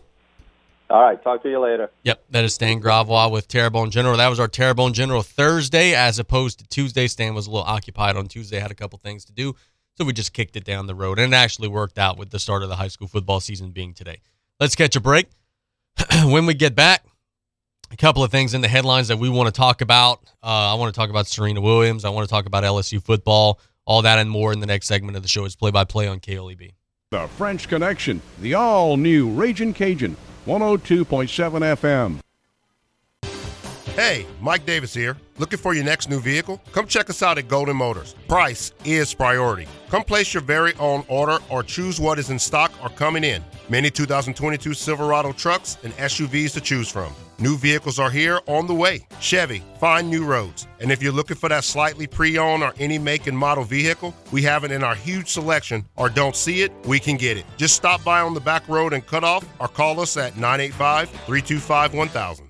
[0.90, 1.22] All right.
[1.22, 1.90] Talk to you later.
[2.02, 2.24] Yep.
[2.30, 4.16] That is Stan Gravois with Terrebonne General.
[4.16, 7.06] That was our Terrebonne General Thursday as opposed to Tuesday.
[7.06, 9.54] Stan was a little occupied on Tuesday, had a couple things to do.
[9.96, 11.18] So we just kicked it down the road.
[11.18, 13.94] And it actually worked out with the start of the high school football season being
[13.94, 14.20] today.
[14.58, 15.26] Let's catch a break.
[16.24, 17.04] when we get back,
[17.92, 20.20] a couple of things in the headlines that we want to talk about.
[20.42, 22.04] Uh, I want to talk about Serena Williams.
[22.04, 23.60] I want to talk about LSU football.
[23.84, 26.06] All that and more in the next segment of the show is play by play
[26.06, 26.72] on KLEB.
[27.12, 32.20] The French Connection, the all new Raging Cajun, 102.7
[33.24, 33.90] FM.
[33.96, 35.16] Hey, Mike Davis here.
[35.36, 36.62] Looking for your next new vehicle?
[36.70, 38.14] Come check us out at Golden Motors.
[38.28, 39.66] Price is priority.
[39.88, 43.42] Come place your very own order or choose what is in stock or coming in.
[43.68, 47.12] Many 2022 Silverado trucks and SUVs to choose from.
[47.40, 49.06] New vehicles are here on the way.
[49.18, 50.68] Chevy, find new roads.
[50.78, 54.14] And if you're looking for that slightly pre owned or any make and model vehicle,
[54.30, 55.86] we have it in our huge selection.
[55.96, 57.46] Or don't see it, we can get it.
[57.56, 61.08] Just stop by on the back road and Cut Off or call us at 985
[61.08, 62.49] 325 1000.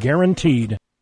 [0.00, 0.76] guaranteed.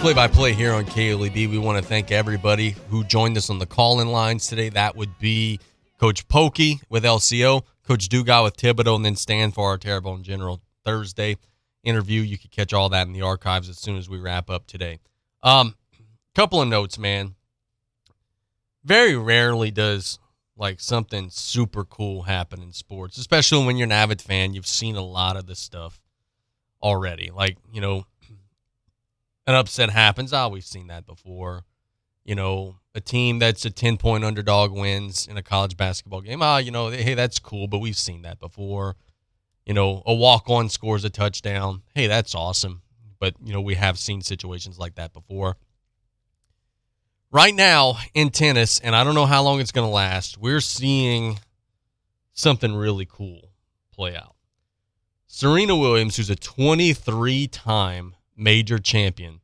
[0.00, 1.48] Play by play here on KLEB.
[1.48, 4.68] We want to thank everybody who joined us on the call in lines today.
[4.68, 5.60] That would be
[5.96, 10.60] Coach Polkey with LCO, Coach Dugas with Thibodaux, and then Stan for our Terrebonne General
[10.84, 11.36] Thursday
[11.84, 12.20] interview.
[12.20, 14.98] You could catch all that in the archives as soon as we wrap up today.
[15.44, 15.76] Um,
[16.34, 17.36] couple of notes, man.
[18.82, 20.18] Very rarely does
[20.56, 24.52] like something super cool happen in sports, especially when you're an avid fan.
[24.52, 26.00] You've seen a lot of this stuff
[26.82, 27.30] already.
[27.30, 28.04] Like, you know,
[29.46, 30.32] an upset happens.
[30.32, 31.64] Ah, we've seen that before.
[32.24, 36.42] You know, a team that's a 10 point underdog wins in a college basketball game.
[36.42, 38.96] Ah, you know, hey, that's cool, but we've seen that before.
[39.66, 41.82] You know, a walk on scores a touchdown.
[41.94, 42.82] Hey, that's awesome.
[43.18, 45.56] But, you know, we have seen situations like that before.
[47.30, 50.60] Right now in tennis, and I don't know how long it's going to last, we're
[50.60, 51.38] seeing
[52.32, 53.52] something really cool
[53.92, 54.34] play out.
[55.26, 59.40] Serena Williams, who's a 23 time major champion,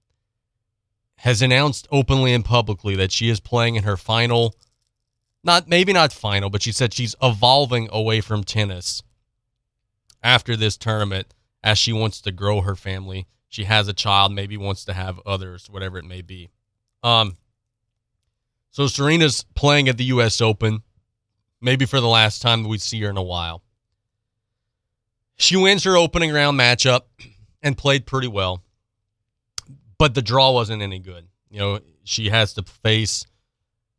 [1.16, 4.55] has announced openly and publicly that she is playing in her final,
[5.42, 9.03] not maybe not final, but she said she's evolving away from tennis
[10.22, 13.26] after this tournament as she wants to grow her family.
[13.49, 16.51] She has a child, maybe wants to have others, whatever it may be.
[17.03, 17.36] Um,
[18.70, 20.40] so Serena's playing at the U.S.
[20.40, 20.82] Open,
[21.61, 23.62] maybe for the last time we see her in a while.
[25.36, 27.03] She wins her opening round matchup
[27.62, 28.62] and played pretty well
[29.99, 31.26] but the draw wasn't any good.
[31.51, 33.26] You know, she has to face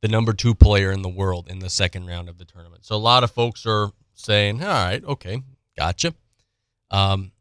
[0.01, 2.85] the number two player in the world in the second round of the tournament.
[2.85, 5.43] So a lot of folks are saying, all right, okay,
[5.77, 6.13] gotcha.
[6.89, 7.31] Um,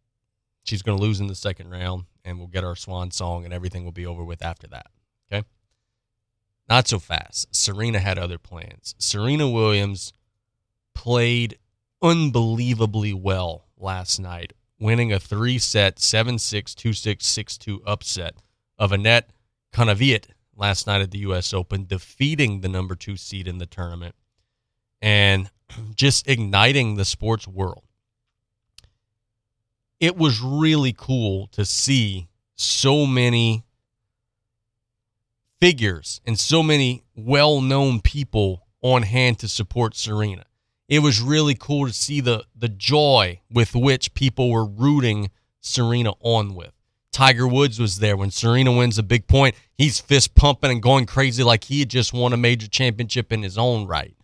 [0.65, 3.55] she's going to lose in the second round, and we'll get our swan song, and
[3.55, 4.87] everything will be over with after that.
[5.31, 5.47] Okay.
[6.69, 7.55] Not so fast.
[7.55, 8.95] Serena had other plans.
[8.99, 10.13] Serena Williams
[10.95, 11.59] played
[12.03, 18.35] unbelievably well last night, winning a three set 7 6 2 6 6 2 upset
[18.79, 19.25] of Anett
[19.73, 20.27] Kontaveit
[20.57, 21.53] last night at the U.S.
[21.53, 24.15] Open, defeating the number two seed in the tournament
[25.01, 25.51] and
[25.95, 27.85] just igniting the sports world.
[30.01, 33.65] It was really cool to see so many
[35.61, 40.45] figures and so many well known people on hand to support Serena.
[40.89, 46.13] It was really cool to see the, the joy with which people were rooting Serena
[46.21, 46.73] on with.
[47.19, 49.57] Tiger Woods was there when Serena wins a big point.
[49.77, 53.43] He's fist pumping and going crazy like he had just won a major championship in
[53.43, 54.15] his own right.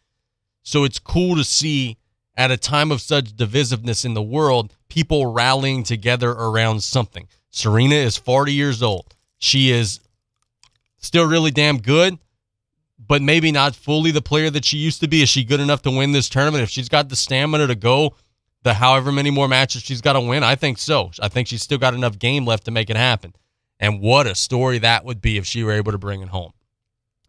[0.63, 1.97] So it's cool to see
[2.37, 7.27] at a time of such divisiveness in the world, people rallying together around something.
[7.51, 9.13] Serena is 40 years old.
[9.39, 9.99] She is
[10.99, 12.17] still really damn good,
[12.97, 15.21] but maybe not fully the player that she used to be.
[15.21, 16.63] Is she good enough to win this tournament?
[16.63, 18.15] If she's got the stamina to go
[18.65, 20.43] the however many more matches she's got to win?
[20.43, 21.11] I think so.
[21.21, 23.35] I think she's still got enough game left to make it happen.
[23.79, 26.53] And what a story that would be if she were able to bring it home.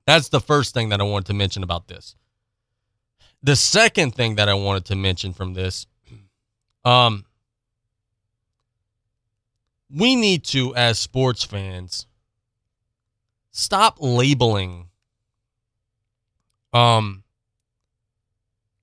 [0.08, 2.16] That's the first thing that I wanted to mention about this.
[3.44, 5.86] The second thing that I wanted to mention from this,
[6.86, 7.26] um,
[9.94, 12.08] we need to, as sports fans,
[13.52, 14.88] stop labeling
[16.74, 17.24] um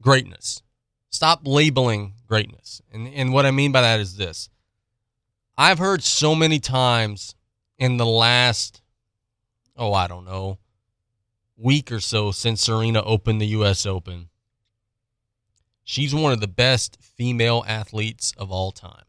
[0.01, 0.63] greatness.
[1.11, 2.81] Stop labeling greatness.
[2.91, 4.49] And and what I mean by that is this.
[5.59, 7.35] I've heard so many times
[7.77, 8.81] in the last
[9.77, 10.57] oh, I don't know,
[11.59, 14.31] week or so since Serena opened the US Open.
[15.85, 19.05] She's one of the best female athletes of all time.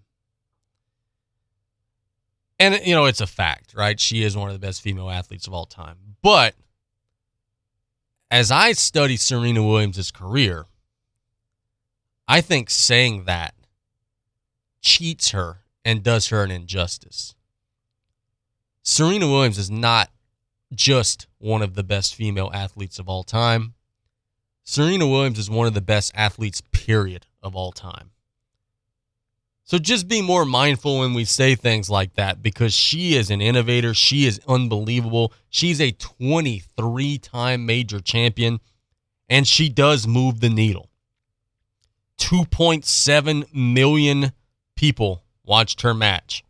[2.60, 3.98] And you know, it's a fact, right?
[4.02, 5.96] She is one of the best female athletes of all time.
[6.22, 6.56] But
[8.30, 10.66] as I study Serena Williams' career,
[12.28, 13.54] I think saying that
[14.82, 17.36] cheats her and does her an injustice.
[18.82, 20.10] Serena Williams is not
[20.74, 23.74] just one of the best female athletes of all time.
[24.64, 28.12] Serena Williams is one of the best athletes, period, of all time.
[29.66, 33.42] So just be more mindful when we say things like that because she is an
[33.42, 33.94] innovator.
[33.94, 35.34] She is unbelievable.
[35.50, 38.60] She's a 23 time major champion
[39.30, 40.90] and she does move the needle.
[42.20, 44.32] 2.7 million
[44.76, 46.43] people watched her match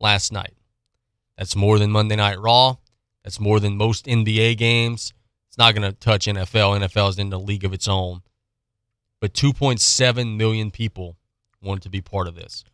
[0.00, 0.54] last night.
[1.36, 2.76] That's more than Monday Night Raw.
[3.24, 5.12] That's more than most NBA games.
[5.48, 6.80] It's not going to touch NFL.
[6.80, 8.22] NFL is in a league of its own.
[9.20, 11.16] But 2.7 million people
[11.62, 12.64] wanted to be part of this.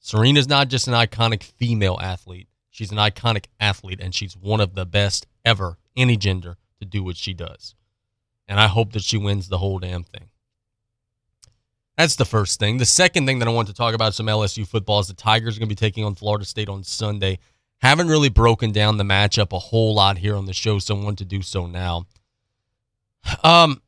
[0.00, 2.48] Serena's not just an iconic female athlete.
[2.70, 7.04] She's an iconic athlete, and she's one of the best ever, any gender, to do
[7.04, 7.74] what she does.
[8.48, 10.30] And I hope that she wins the whole damn thing.
[12.02, 12.78] That's the first thing.
[12.78, 15.56] The second thing that I want to talk about some LSU football is the Tigers
[15.56, 17.38] are going to be taking on Florida State on Sunday.
[17.80, 21.04] Haven't really broken down the matchup a whole lot here on the show, so I
[21.04, 22.08] want to do so now.
[23.44, 23.80] Um,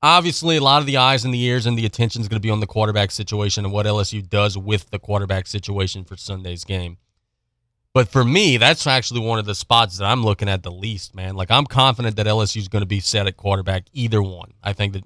[0.00, 2.46] obviously, a lot of the eyes and the ears and the attention is going to
[2.46, 6.62] be on the quarterback situation and what LSU does with the quarterback situation for Sunday's
[6.62, 6.98] game.
[7.92, 11.16] But for me, that's actually one of the spots that I'm looking at the least,
[11.16, 11.34] man.
[11.34, 14.52] Like, I'm confident that LSU is going to be set at quarterback, either one.
[14.62, 15.02] I think that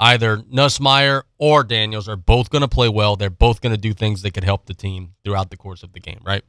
[0.00, 3.16] either Nussmeier or Daniels are both going to play well.
[3.16, 5.92] They're both going to do things that could help the team throughout the course of
[5.92, 6.42] the game, right?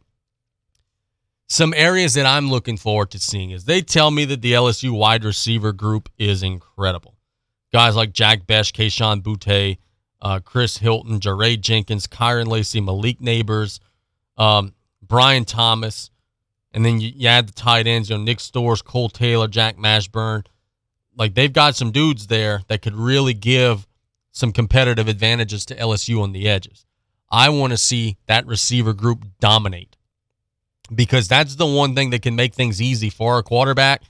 [1.47, 4.91] Some areas that I'm looking forward to seeing is they tell me that the LSU
[4.91, 7.15] wide receiver group is incredible.
[7.73, 9.77] Guys like Jack Bech, Kayshon Boutte,
[10.21, 13.79] uh, Chris Hilton, Jaray Jenkins, Kyren Lacy, Malik Nabers,
[14.37, 16.09] um, Brian Thomas,
[16.73, 19.75] and then you, you, add the tight ends, you know, Nick Storz, Kole Taylor, Jack
[19.77, 20.45] Mashburn.
[21.21, 23.87] Like they've got some dudes there that could really give
[24.31, 26.83] some competitive advantages to LSU on the edges.
[27.29, 29.97] I want to see that receiver group dominate
[30.95, 34.01] because that's the one thing that can make things easy for a quarterback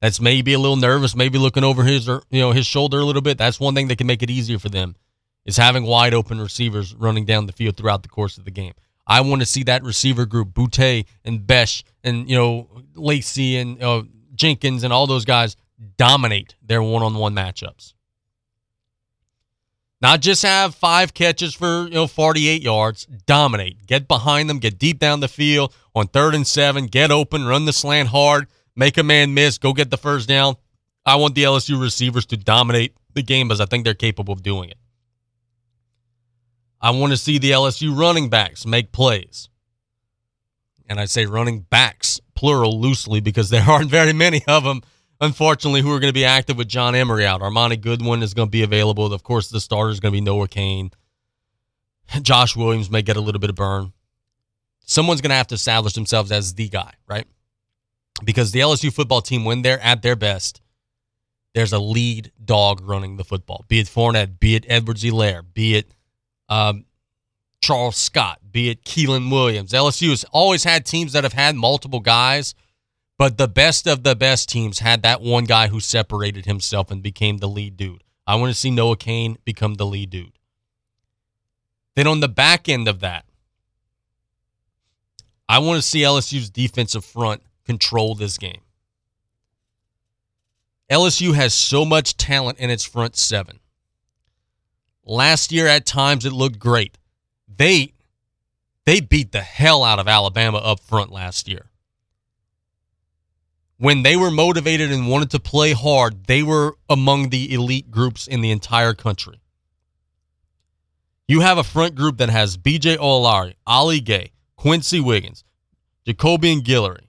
[0.00, 3.04] that's maybe a little nervous, maybe looking over his or you know his shoulder a
[3.04, 3.36] little bit.
[3.36, 4.94] That's one thing that can make it easier for them
[5.44, 8.74] is having wide open receivers running down the field throughout the course of the game.
[9.08, 13.82] I want to see that receiver group, Boutte and Bech and you know Lacy and
[13.82, 14.04] uh,
[14.36, 15.56] Jenkins and all those guys
[15.96, 17.94] dominate their one-on-one matchups.
[20.02, 23.86] Not just have five catches for you know 48 yards, dominate.
[23.86, 27.66] Get behind them, get deep down the field on third and seven, get open, run
[27.66, 30.54] the slant hard, make a man miss, go get the first down.
[31.04, 34.42] I want the LSU receivers to dominate the game because I think they're capable of
[34.42, 34.78] doing it.
[36.80, 39.48] I want to see the LSU running backs make plays.
[40.88, 44.82] And I say running backs, plural loosely, because there aren't very many of them,
[45.20, 47.40] unfortunately, who are going to be active with John Emery out.
[47.40, 49.12] Armoni Goodwin is going to be available.
[49.12, 50.90] Of course, the starter is going to be Noah Cain.
[52.22, 53.92] Josh Williams may get a little bit of burn.
[54.84, 57.26] Someone's going to have to establish themselves as the guy, right?
[58.24, 60.60] because the LSU football team, when they're at their best,
[61.54, 63.64] there's a lead dog running the football.
[63.68, 65.92] Be it Fournette, be it Edwards-Helaire, be it
[66.48, 66.84] um,
[67.60, 69.72] Charles Scott, be it Keelan Williams.
[69.72, 72.54] LSU has always had teams that have had multiple guys,
[73.20, 77.02] but the best of the best teams had that one guy who separated himself and
[77.02, 78.02] became the lead dude.
[78.26, 80.38] I want to see Noah Cain become the lead dude.
[81.96, 83.26] Then on the back end of that,
[85.50, 88.62] I want to see LSU's defensive front control this game.
[90.90, 93.60] LSU has so much talent in its front seven.
[95.04, 96.96] Last year at times it looked great.
[97.54, 97.92] They
[98.86, 101.69] they beat the hell out of Alabama up front last year.
[103.80, 108.26] When they were motivated and wanted to play hard, they were among the elite groups
[108.26, 109.40] in the entire country.
[111.26, 115.44] You have a front group that has BJ Ojulari, Ali Gaye, Quency Wiggins,
[116.06, 117.06] Jacobian Guillory,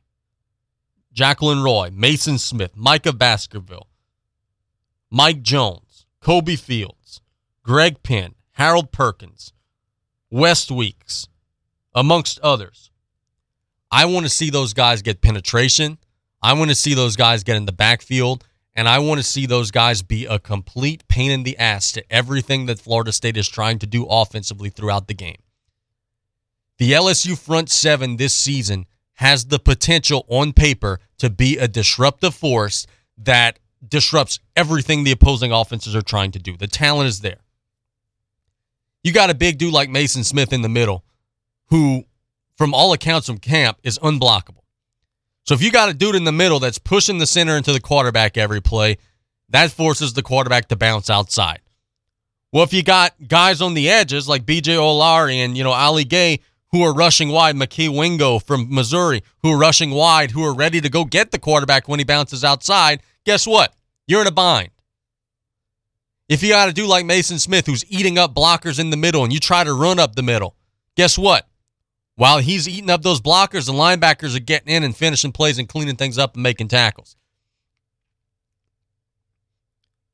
[1.14, 3.88] Jaquelin Roy, Maason Smith, Micah Baskerville,
[5.10, 7.19] Mike Jones, Kobe Fields,
[7.64, 9.52] Greg Penn, Harold Perkins,
[10.30, 11.27] West Weeks,
[11.93, 12.91] amongst others.
[13.91, 15.98] I want to see those guys get penetration.
[16.41, 18.45] I want to see those guys get in the backfield.
[18.73, 22.03] And I want to see those guys be a complete pain in the ass to
[22.09, 25.41] everything that Florida State is trying to do offensively throughout the game.
[26.77, 28.85] The LSU front seven this season
[29.15, 32.88] has the potential on paper to be a disruptive force
[33.18, 36.55] that disrupts everything the opposing offenses are trying to do.
[36.55, 37.41] The talent is there.
[39.03, 41.03] You got a big dude like Maason Smith in the middle
[41.68, 42.05] who,
[42.57, 44.60] from all accounts from camp, is unblockable.
[45.43, 47.80] So if you got a dude in the middle that's pushing the center into the
[47.80, 48.97] quarterback every play,
[49.49, 51.59] that forces the quarterback to bounce outside.
[52.53, 56.03] Well, if you got guys on the edges like BJ Ojulari and, you know, Ali
[56.03, 56.39] Gaye
[56.72, 60.80] who are rushing wide, Mekhi Wingo from Missouri, who are rushing wide, who are ready
[60.81, 63.73] to go get the quarterback when he bounces outside, guess what?
[64.07, 64.69] You're in a bind.
[66.30, 69.23] If you got to do like Maason Smith, who's eating up blockers in the middle,
[69.23, 70.55] and you try to run up the middle,
[70.95, 71.45] guess what?
[72.15, 75.67] While he's eating up those blockers, the linebackers are getting in and finishing plays and
[75.67, 77.15] cleaning things up and making tackles.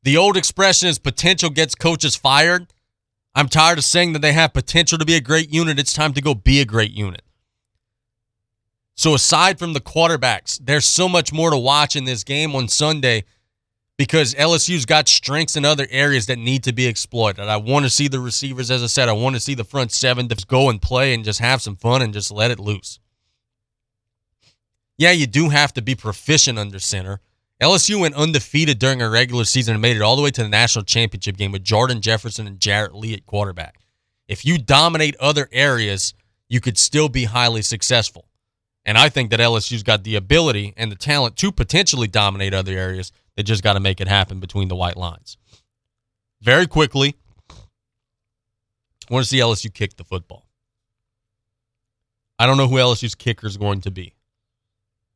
[0.04, 2.68] The old expression is potential gets coaches fired.
[3.36, 5.80] I'm tired of saying that they have potential to be a great unit.
[5.80, 7.24] It's time to go be a great unit.
[8.96, 12.68] So, aside from the quarterbacks, there's so much more to watch in this game on
[12.68, 13.26] Sunday
[13.98, 17.48] because LSU's got strengths in other areas that need to be exploited.
[17.48, 19.92] I want to see the receivers, as I said, I want to see the front
[19.92, 23.00] seven to go and play and just have some fun and just let it loose.
[24.98, 27.22] Yeah, you do have to be proficient under center.
[27.62, 30.50] LSU went undefeated during a regular season and made it all the way to the
[30.50, 33.80] national championship game with Jordan Jefferson and Jarrett Lee at quarterback.
[34.28, 36.14] If you dominate other areas,
[36.50, 38.28] you could still be highly successful.
[38.86, 42.74] And I think that LSU's got the ability and the talent to potentially dominate other
[42.74, 43.12] areas.
[43.38, 45.38] They just got to make it happen between the white lines.
[46.42, 47.16] Very quickly,
[47.50, 50.48] I want to see LSU kick the football.
[52.40, 54.16] I don't know who LSU's kicker is going to be.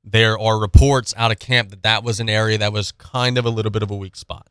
[0.04, 3.46] There are reports out of camp that that was an area that was kind of
[3.46, 4.48] a little bit of a weak spot.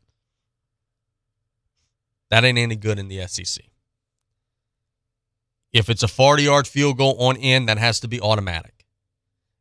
[2.29, 3.65] That ain't any good in the SEC.
[5.71, 8.80] If it's a 40 yard field goal on in, that has to be automatic.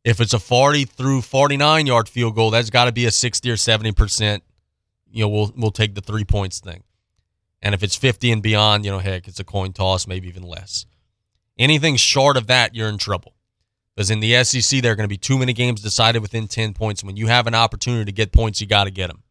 [0.04, 3.50] If it's a 40 through 49 yard field goal, that's got to be a 60
[3.50, 4.40] or 70%.
[5.12, 6.84] You know, we'll we'll take the three points thing.
[7.62, 10.42] And if it's 50 and beyond, you know, heck, it's a coin toss, maybe even
[10.42, 10.86] less.
[11.58, 13.34] Anything short of that, you're in trouble.
[13.94, 16.72] Because in the SEC, there are going to be too many games decided within 10
[16.72, 17.04] points.
[17.04, 19.24] When you have an opportunity to get points, you got to get them.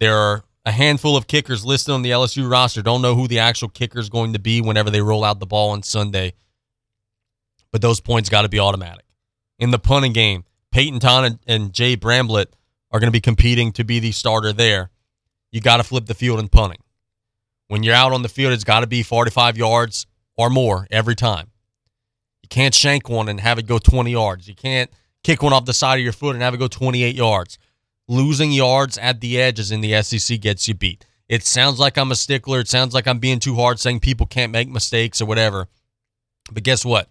[0.00, 2.80] There are a handful of kickers listed on the LSU roster.
[2.80, 5.46] Don't know who the actual kicker is going to be whenever they roll out the
[5.46, 6.32] ball on Sunday.
[7.70, 9.04] But those points got to be automatic
[9.58, 10.44] in the punting game.
[10.70, 12.46] Peyton Todd and, Jay Bramblett
[12.90, 14.90] are going to be competing to be the starter there.
[15.52, 16.80] You got to flip the field in punting.
[17.68, 20.06] When you're out on the field, it's got to be 45 yards
[20.36, 21.50] or more every time.
[22.42, 24.48] You can't shank one and have it go 20 yards.
[24.48, 24.90] You can't
[25.22, 27.58] kick one off the side of your foot and have it go 28 yards.
[28.06, 31.06] Losing yards at the edges in the SEC gets you beat.
[31.28, 32.60] It sounds like I'm a stickler.
[32.60, 35.68] It sounds like I'm being too hard saying people can't make mistakes or whatever.
[36.52, 37.08] But guess what?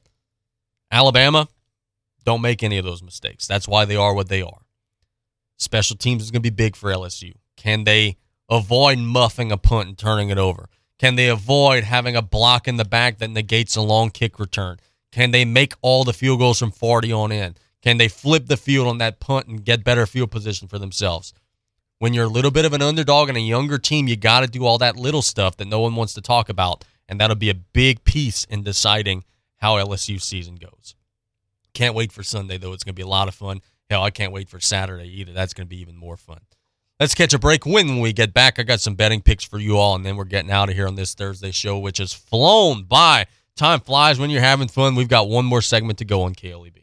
[0.92, 1.48] Alabama,
[2.24, 3.48] don't make any of those mistakes.
[3.48, 4.62] That's why they are what they are.
[5.58, 7.34] Special teams is going to be big for LSU.
[7.58, 8.18] Can they
[8.50, 10.70] avoid muffing a punt and turning it over?
[11.00, 14.78] Can they avoid having a block in the back that negates a long kick return?
[15.12, 17.56] Can they make all the field goals from 40 on in?
[17.82, 21.34] Can they flip the field on that punt and get better field position for themselves?
[22.00, 24.48] When you're a little bit of an underdog and a younger team, you got to
[24.48, 26.84] do all that little stuff that no one wants to talk about.
[27.08, 29.24] And that'll be a big piece in deciding
[29.58, 30.96] how LSU season goes.
[31.74, 32.74] Can't wait for Sunday, though.
[32.74, 33.62] It's going to be a lot of fun.
[33.90, 35.34] Hell, I can't wait for Saturday either.
[35.34, 36.40] That's going to be even more fun.
[37.00, 37.66] Let's catch a break.
[37.66, 40.24] When we get back, I got some betting picks for you all, and then we're
[40.26, 43.26] getting out of here on this Thursday show, which has flown by.
[43.56, 44.96] Time flies when you're having fun.
[44.96, 46.83] We've got one more segment to go on KLEB.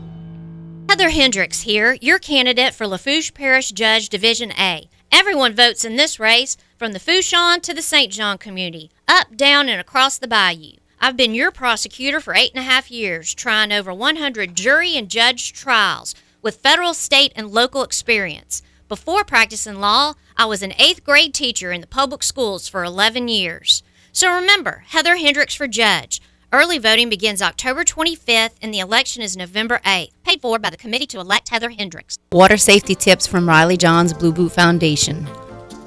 [1.01, 4.87] Heather Hendricks here, your candidate for Lafourche Parish Judge Division A.
[5.11, 8.13] Everyone votes in this race, from the Fourchon to the St.
[8.13, 10.73] John community, up, down, and across the bayou.
[10.99, 15.09] I've been your prosecutor for eight and a half years, trying over 100 jury and
[15.09, 16.13] judge trials
[16.43, 18.61] with federal, state, and local experience.
[18.87, 23.27] Before practicing law, I was an eighth grade teacher in the public schools for 11
[23.27, 23.81] years.
[24.11, 26.21] So remember, Heather Hendricks for judge.
[26.53, 30.11] Early voting begins October 25th and the election is November 8th.
[30.25, 32.17] Paid for by the committee to elect Heather Hendricks.
[32.33, 35.23] Water safety tips from Riley Johns Blue Boot Foundation.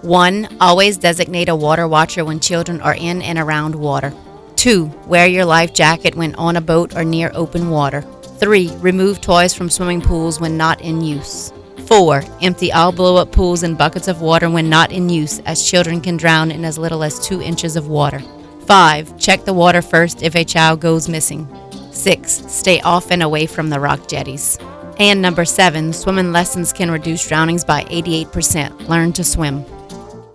[0.00, 0.56] 1.
[0.62, 4.14] Always designate a water watcher when children are in and around water.
[4.56, 4.86] 2.
[5.06, 8.00] Wear your life jacket when on a boat or near open water.
[8.38, 8.74] 3.
[8.76, 11.52] Remove toys from swimming pools when not in use.
[11.88, 12.22] 4.
[12.40, 16.00] Empty all blow up pools and buckets of water when not in use, as children
[16.00, 18.22] can drown in as little as 2 inches of water.
[18.64, 19.18] 5.
[19.18, 21.48] Check the water first if a child goes missing.
[21.92, 22.32] 6.
[22.48, 24.58] Stay off and away from the rock jetties.
[24.98, 25.92] And number 7.
[25.92, 28.88] Swimming lessons can reduce drownings by 88%.
[28.88, 29.64] Learn to swim.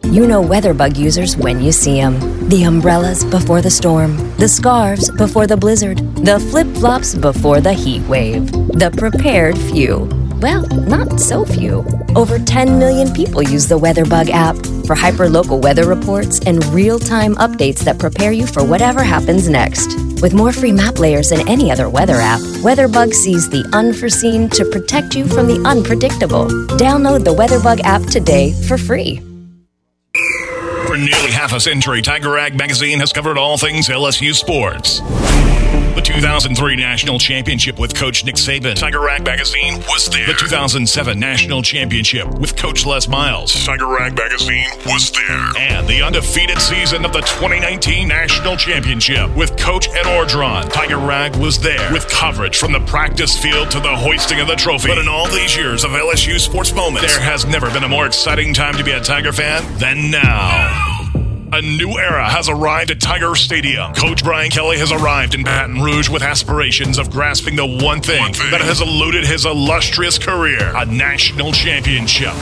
[0.04, 2.50] You know WeatherBug users when you see them.
[2.50, 7.74] The umbrellas before the storm, the scarves before the blizzard, the flip flops before the
[7.74, 8.52] heat wave.
[8.52, 10.19] The prepared few.
[10.42, 11.86] Well, not so few.
[12.16, 14.56] Over 10 million people use the WeatherBug app
[14.88, 20.00] for hyperlocal weather reports and real time updates that prepare you for whatever happens next.
[20.22, 24.64] With more free map layers than any other weather app, WeatherBug sees the unforeseen to
[24.64, 26.46] protect you from the unpredictable.
[26.78, 29.18] Download the WeatherBug app today for free.
[30.88, 35.02] For nearly half a century, Tiger Rag magazine has covered all things LSU sports.
[36.00, 38.76] The 2003 National Championship with Coach Nick Saban.
[38.76, 40.26] Tiger Rag Magazine was there.
[40.28, 43.66] The 2007 National Championship with Coach Les Miles.
[43.66, 45.52] Tiger Rag Magazine was there.
[45.58, 50.72] And the undefeated season of the 2019 National Championship with Coach Ed Orgeron.
[50.72, 54.56] Tiger Rag was there with coverage from the practice field to the hoisting of the
[54.56, 54.88] trophy.
[54.88, 58.06] But in all these years of LSU sports moments, there has never been a more
[58.06, 60.89] exciting time to be a Tiger fan than now.
[61.52, 63.92] A new era has arrived at Tiger Stadium.
[63.94, 68.20] Coach Brian Kelly has arrived in Baton Rouge with aspirations of grasping the one thing,
[68.20, 68.52] one thing.
[68.52, 72.34] that has eluded his illustrious career a national championship.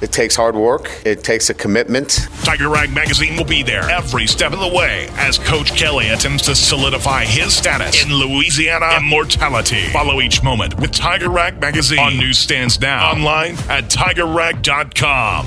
[0.00, 0.90] It takes hard work.
[1.06, 2.28] It takes a commitment.
[2.42, 6.44] Tiger Rag Magazine will be there every step of the way as Coach Kelly attempts
[6.46, 9.86] to solidify his status in Louisiana immortality.
[9.92, 15.46] Follow each moment with Tiger Rag Magazine on newsstands now, online at tigerrag.com.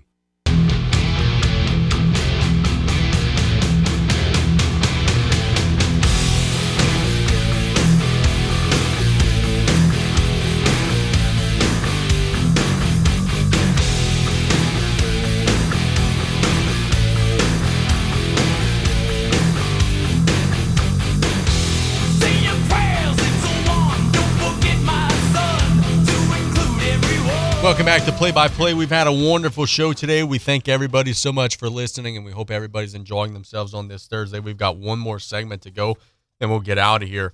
[28.21, 28.75] Play by Play.
[28.75, 30.21] We've had a wonderful show today.
[30.21, 34.05] We thank everybody so much for listening, and we hope everybody's enjoying themselves on this
[34.05, 34.39] Thursday.
[34.39, 35.97] We've got one more segment to go,
[36.39, 37.33] and we'll get out of here.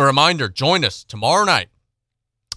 [0.00, 1.68] A reminder join us tomorrow night,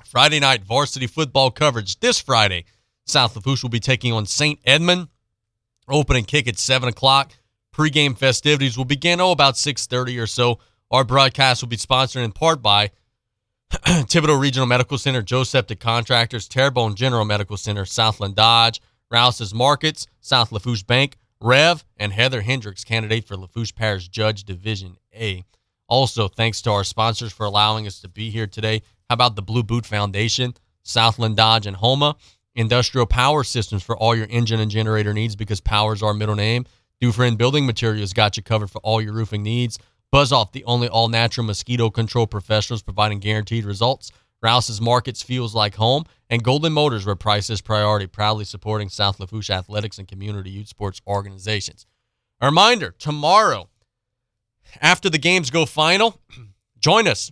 [0.03, 1.99] Friday night varsity football coverage.
[1.99, 2.65] This Friday,
[3.05, 4.59] South Lafourche will be taking on St.
[4.65, 5.07] Edmund.
[5.87, 7.33] Opening kick at 7 o'clock.
[7.71, 10.57] Pre-game festivities will begin, oh, about 6.30 or so.
[10.89, 12.89] Our broadcast will be sponsored in part by
[13.71, 18.81] Thibodaux Regional Medical Center, Joe Septic Contractors, Terrebonne General Medical Center, Southland Dodge,
[19.11, 24.97] Rouse's Markets, South Lafourche Bank, Rev, and Heather Hendricks, candidate for Lafourche Parish Judge Division
[25.13, 25.43] A.
[25.87, 28.81] Also, thanks to our sponsors for allowing us to be here today.
[29.09, 30.53] How about the Blue Boot Foundation,
[30.83, 32.15] Southland Dodge, and Houma?
[32.55, 36.35] Industrial Power Systems for all your engine and generator needs because power is our middle
[36.35, 36.65] name.
[36.99, 39.77] Dufresne Building Materials got you covered for all your roofing needs.
[40.11, 44.11] Buzz Off, the only all natural mosquito control professionals providing guaranteed results.
[44.41, 46.05] Rouse's Markets feels like home.
[46.29, 50.67] And Golden Motors, where price is priority, proudly supporting South Lafourche athletics and community youth
[50.67, 51.85] sports organizations.
[52.41, 53.69] A reminder tomorrow
[54.81, 56.19] after the games go final,
[56.79, 57.31] join us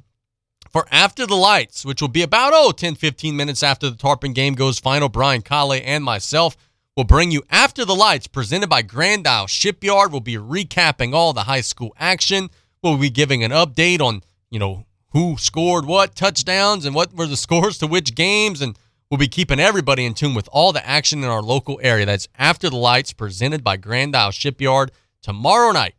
[0.69, 4.33] for After the Lights, which will be about, oh, 10, 15 minutes after the Tarpon
[4.33, 5.09] game goes final.
[5.09, 6.57] Brian Kale and myself
[6.97, 10.11] will bring you After the Lights, presented by Grand Isle Shipyard.
[10.11, 12.49] We'll be recapping all the high school action.
[12.85, 14.21] We'll be giving an update on,
[14.51, 18.61] you know, who scored what touchdowns and what were the scores to which games.
[18.61, 18.77] And
[19.09, 22.05] we'll be keeping everybody in tune with all the action in our local area.
[22.05, 24.91] That's After the Lights, presented by Grand Isle Shipyard
[25.23, 25.95] tomorrow night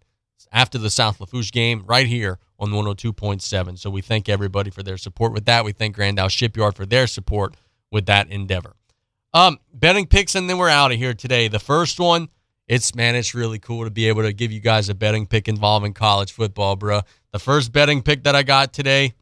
[0.52, 3.78] after the South Lafourche game right here on 102.7.
[3.80, 5.64] So we thank everybody for their support with that.
[5.64, 7.56] We thank Grand Isle Shipyard for their support
[7.90, 8.76] with that endeavor.
[9.34, 11.48] Um, betting picks, and then we're out of here today.
[11.48, 12.28] The first one,
[12.68, 15.48] it's man, it's really cool to be able to give you guys a betting pick
[15.48, 17.00] involving college football, bro.
[17.32, 19.14] The first betting pick that I got today,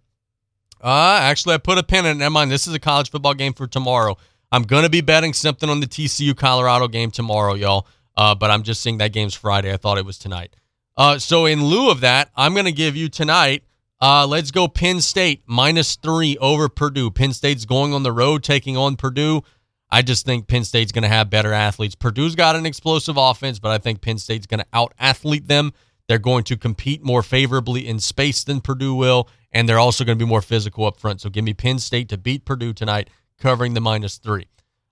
[0.80, 2.18] uh, actually, I put a pin in it.
[2.20, 4.16] Never mind, this is a college football game for tomorrow.
[4.52, 7.86] I'm gonna be betting something on the TCU Colorado game tomorrow, y'all.
[8.16, 9.72] Uh, but I'm just seeing that game's Friday.
[9.72, 10.54] I thought it was tonight.
[10.96, 13.64] Uh, so in lieu of that, I'm to give you tonight.
[14.00, 17.10] Uh, let's go Penn State minus three over Purdue.
[17.10, 19.42] Penn State's going on the road taking on Purdue.
[19.90, 21.94] I just think Penn State's going to have better athletes.
[21.94, 25.72] Purdue's got an explosive offense, but I think Penn State's going to out athlete them.
[26.08, 30.18] They're going to compete more favorably in space than Purdue will, and they're also going
[30.18, 31.20] to be more physical up front.
[31.20, 33.08] So give me Penn State to beat Purdue tonight,
[33.38, 34.46] covering the minus three.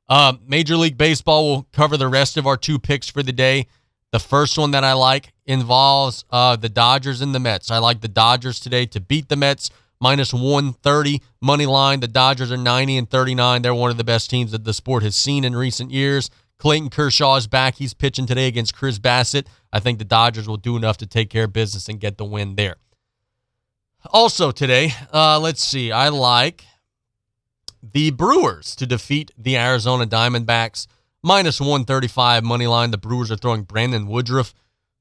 [0.08, 3.66] Uh, Major League Baseball will cover the rest of our two picks for the day.
[4.10, 7.70] The first one that I like involves uh, the Dodgers and the Mets.
[7.70, 9.70] I like the Dodgers today to beat the Mets
[10.02, 12.00] minus 130 money line.
[12.00, 13.62] The Dodgers are 90 and 39.
[13.62, 16.28] They're one of the best teams that the sport has seen in recent years.
[16.58, 17.76] Clayton Kershaw is back.
[17.76, 19.46] He's pitching today against Chris Bassitt.
[19.72, 22.24] I think the Dodgers will do enough to take care of business and get the
[22.24, 22.76] win there.
[24.10, 25.92] Also today, uh, let's see.
[25.92, 26.64] I like
[27.82, 30.86] the Brewers to defeat the Arizona Diamondbacks
[31.22, 32.90] minus 135 money line.
[32.90, 34.52] The Brewers are throwing Brandon Woodruff,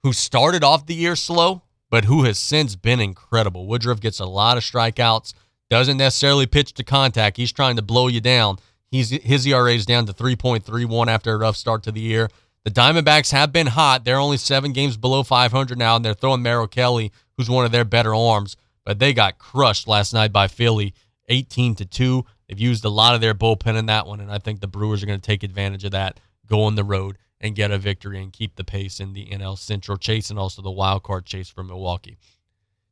[0.04, 3.68] who started off the year slow, but who has since been incredible.
[3.68, 5.34] Woodruff gets a lot of strikeouts,
[5.70, 7.38] doesn't necessarily pitch to contact.
[7.38, 8.58] He's trying to blow you down.
[8.90, 12.30] He's his ERA is down to 3.31 after a rough start to the year.
[12.64, 14.06] The Diamondbacks have been hot.
[14.06, 17.72] They're only seven games below 500 now, and they're throwing Merrill Kelly, who's one of
[17.72, 18.56] their better arms.
[18.86, 20.94] But they got crushed last night by Philly,
[21.30, 22.26] 18 to two.
[22.48, 25.02] They've used a lot of their bullpen in that one, and I think the Brewers
[25.02, 28.22] are going to take advantage of that, go on the road, and get a victory
[28.22, 31.50] and keep the pace in the NL Central chase and also the wild card chase
[31.50, 32.18] for Milwaukee.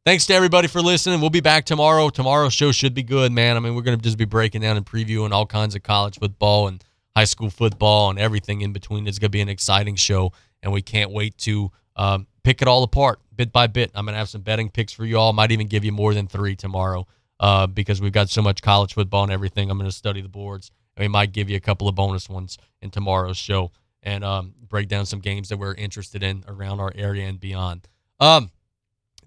[0.06, 1.22] Thanks to everybody for listening.
[1.22, 2.10] We'll be back tomorrow.
[2.10, 3.56] Tomorrow's show should be good, man.
[3.56, 6.18] I mean, we're going to just be breaking down and previewing all kinds of college
[6.18, 6.84] football and
[7.16, 9.08] high school football and everything in between.
[9.08, 12.68] It's going to be an exciting show, and we can't wait to um, pick it
[12.68, 13.90] all apart bit by bit.
[13.96, 15.32] I'm going to have some betting picks for you all.
[15.32, 17.08] Might even give you more than three tomorrow
[17.40, 19.72] uh, because we've got so much college football and everything.
[19.72, 22.28] I'm going to study the boards, and we might give you a couple of bonus
[22.28, 23.72] ones in tomorrow's show
[24.04, 27.88] and um, break down some games that we're interested in around our area and beyond.
[28.20, 28.52] Um,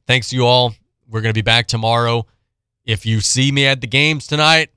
[0.07, 0.75] thanks to you all.
[1.09, 2.27] We're going to be back tomorrow.
[2.85, 4.71] If you see me at the games tonight,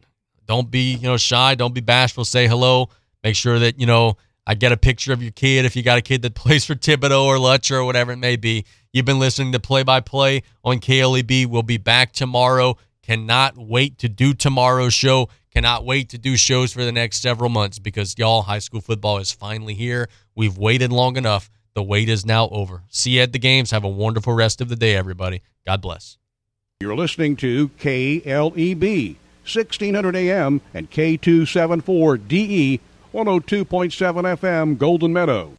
[0.45, 1.55] don't be you know shy.
[1.55, 2.25] Don't be bashful.
[2.25, 2.89] Say hello.
[3.23, 5.65] Make sure that you know I get a picture of your kid.
[5.65, 8.35] If you got a kid that plays for Thibodaux or Lutcher or whatever it may
[8.35, 11.47] be, you've been listening to Play by Play on KLEB.
[11.47, 12.77] We'll be back tomorrow.
[13.01, 15.29] Cannot wait to do tomorrow's show.
[15.55, 19.19] Cannot wait to do shows for the next several months because y'all, high school football
[19.19, 20.09] is finally here.
[20.35, 21.49] We've waited long enough.
[21.75, 22.83] The wait is now over.
[22.89, 23.71] See you at the games.
[23.71, 25.41] Have a wonderful rest of the day, everybody.
[25.65, 26.17] God bless.
[26.81, 32.81] You're listening to KLEB, 1600 AM and K274DE,
[33.13, 35.53] 102.7 FM, Golden Meadow.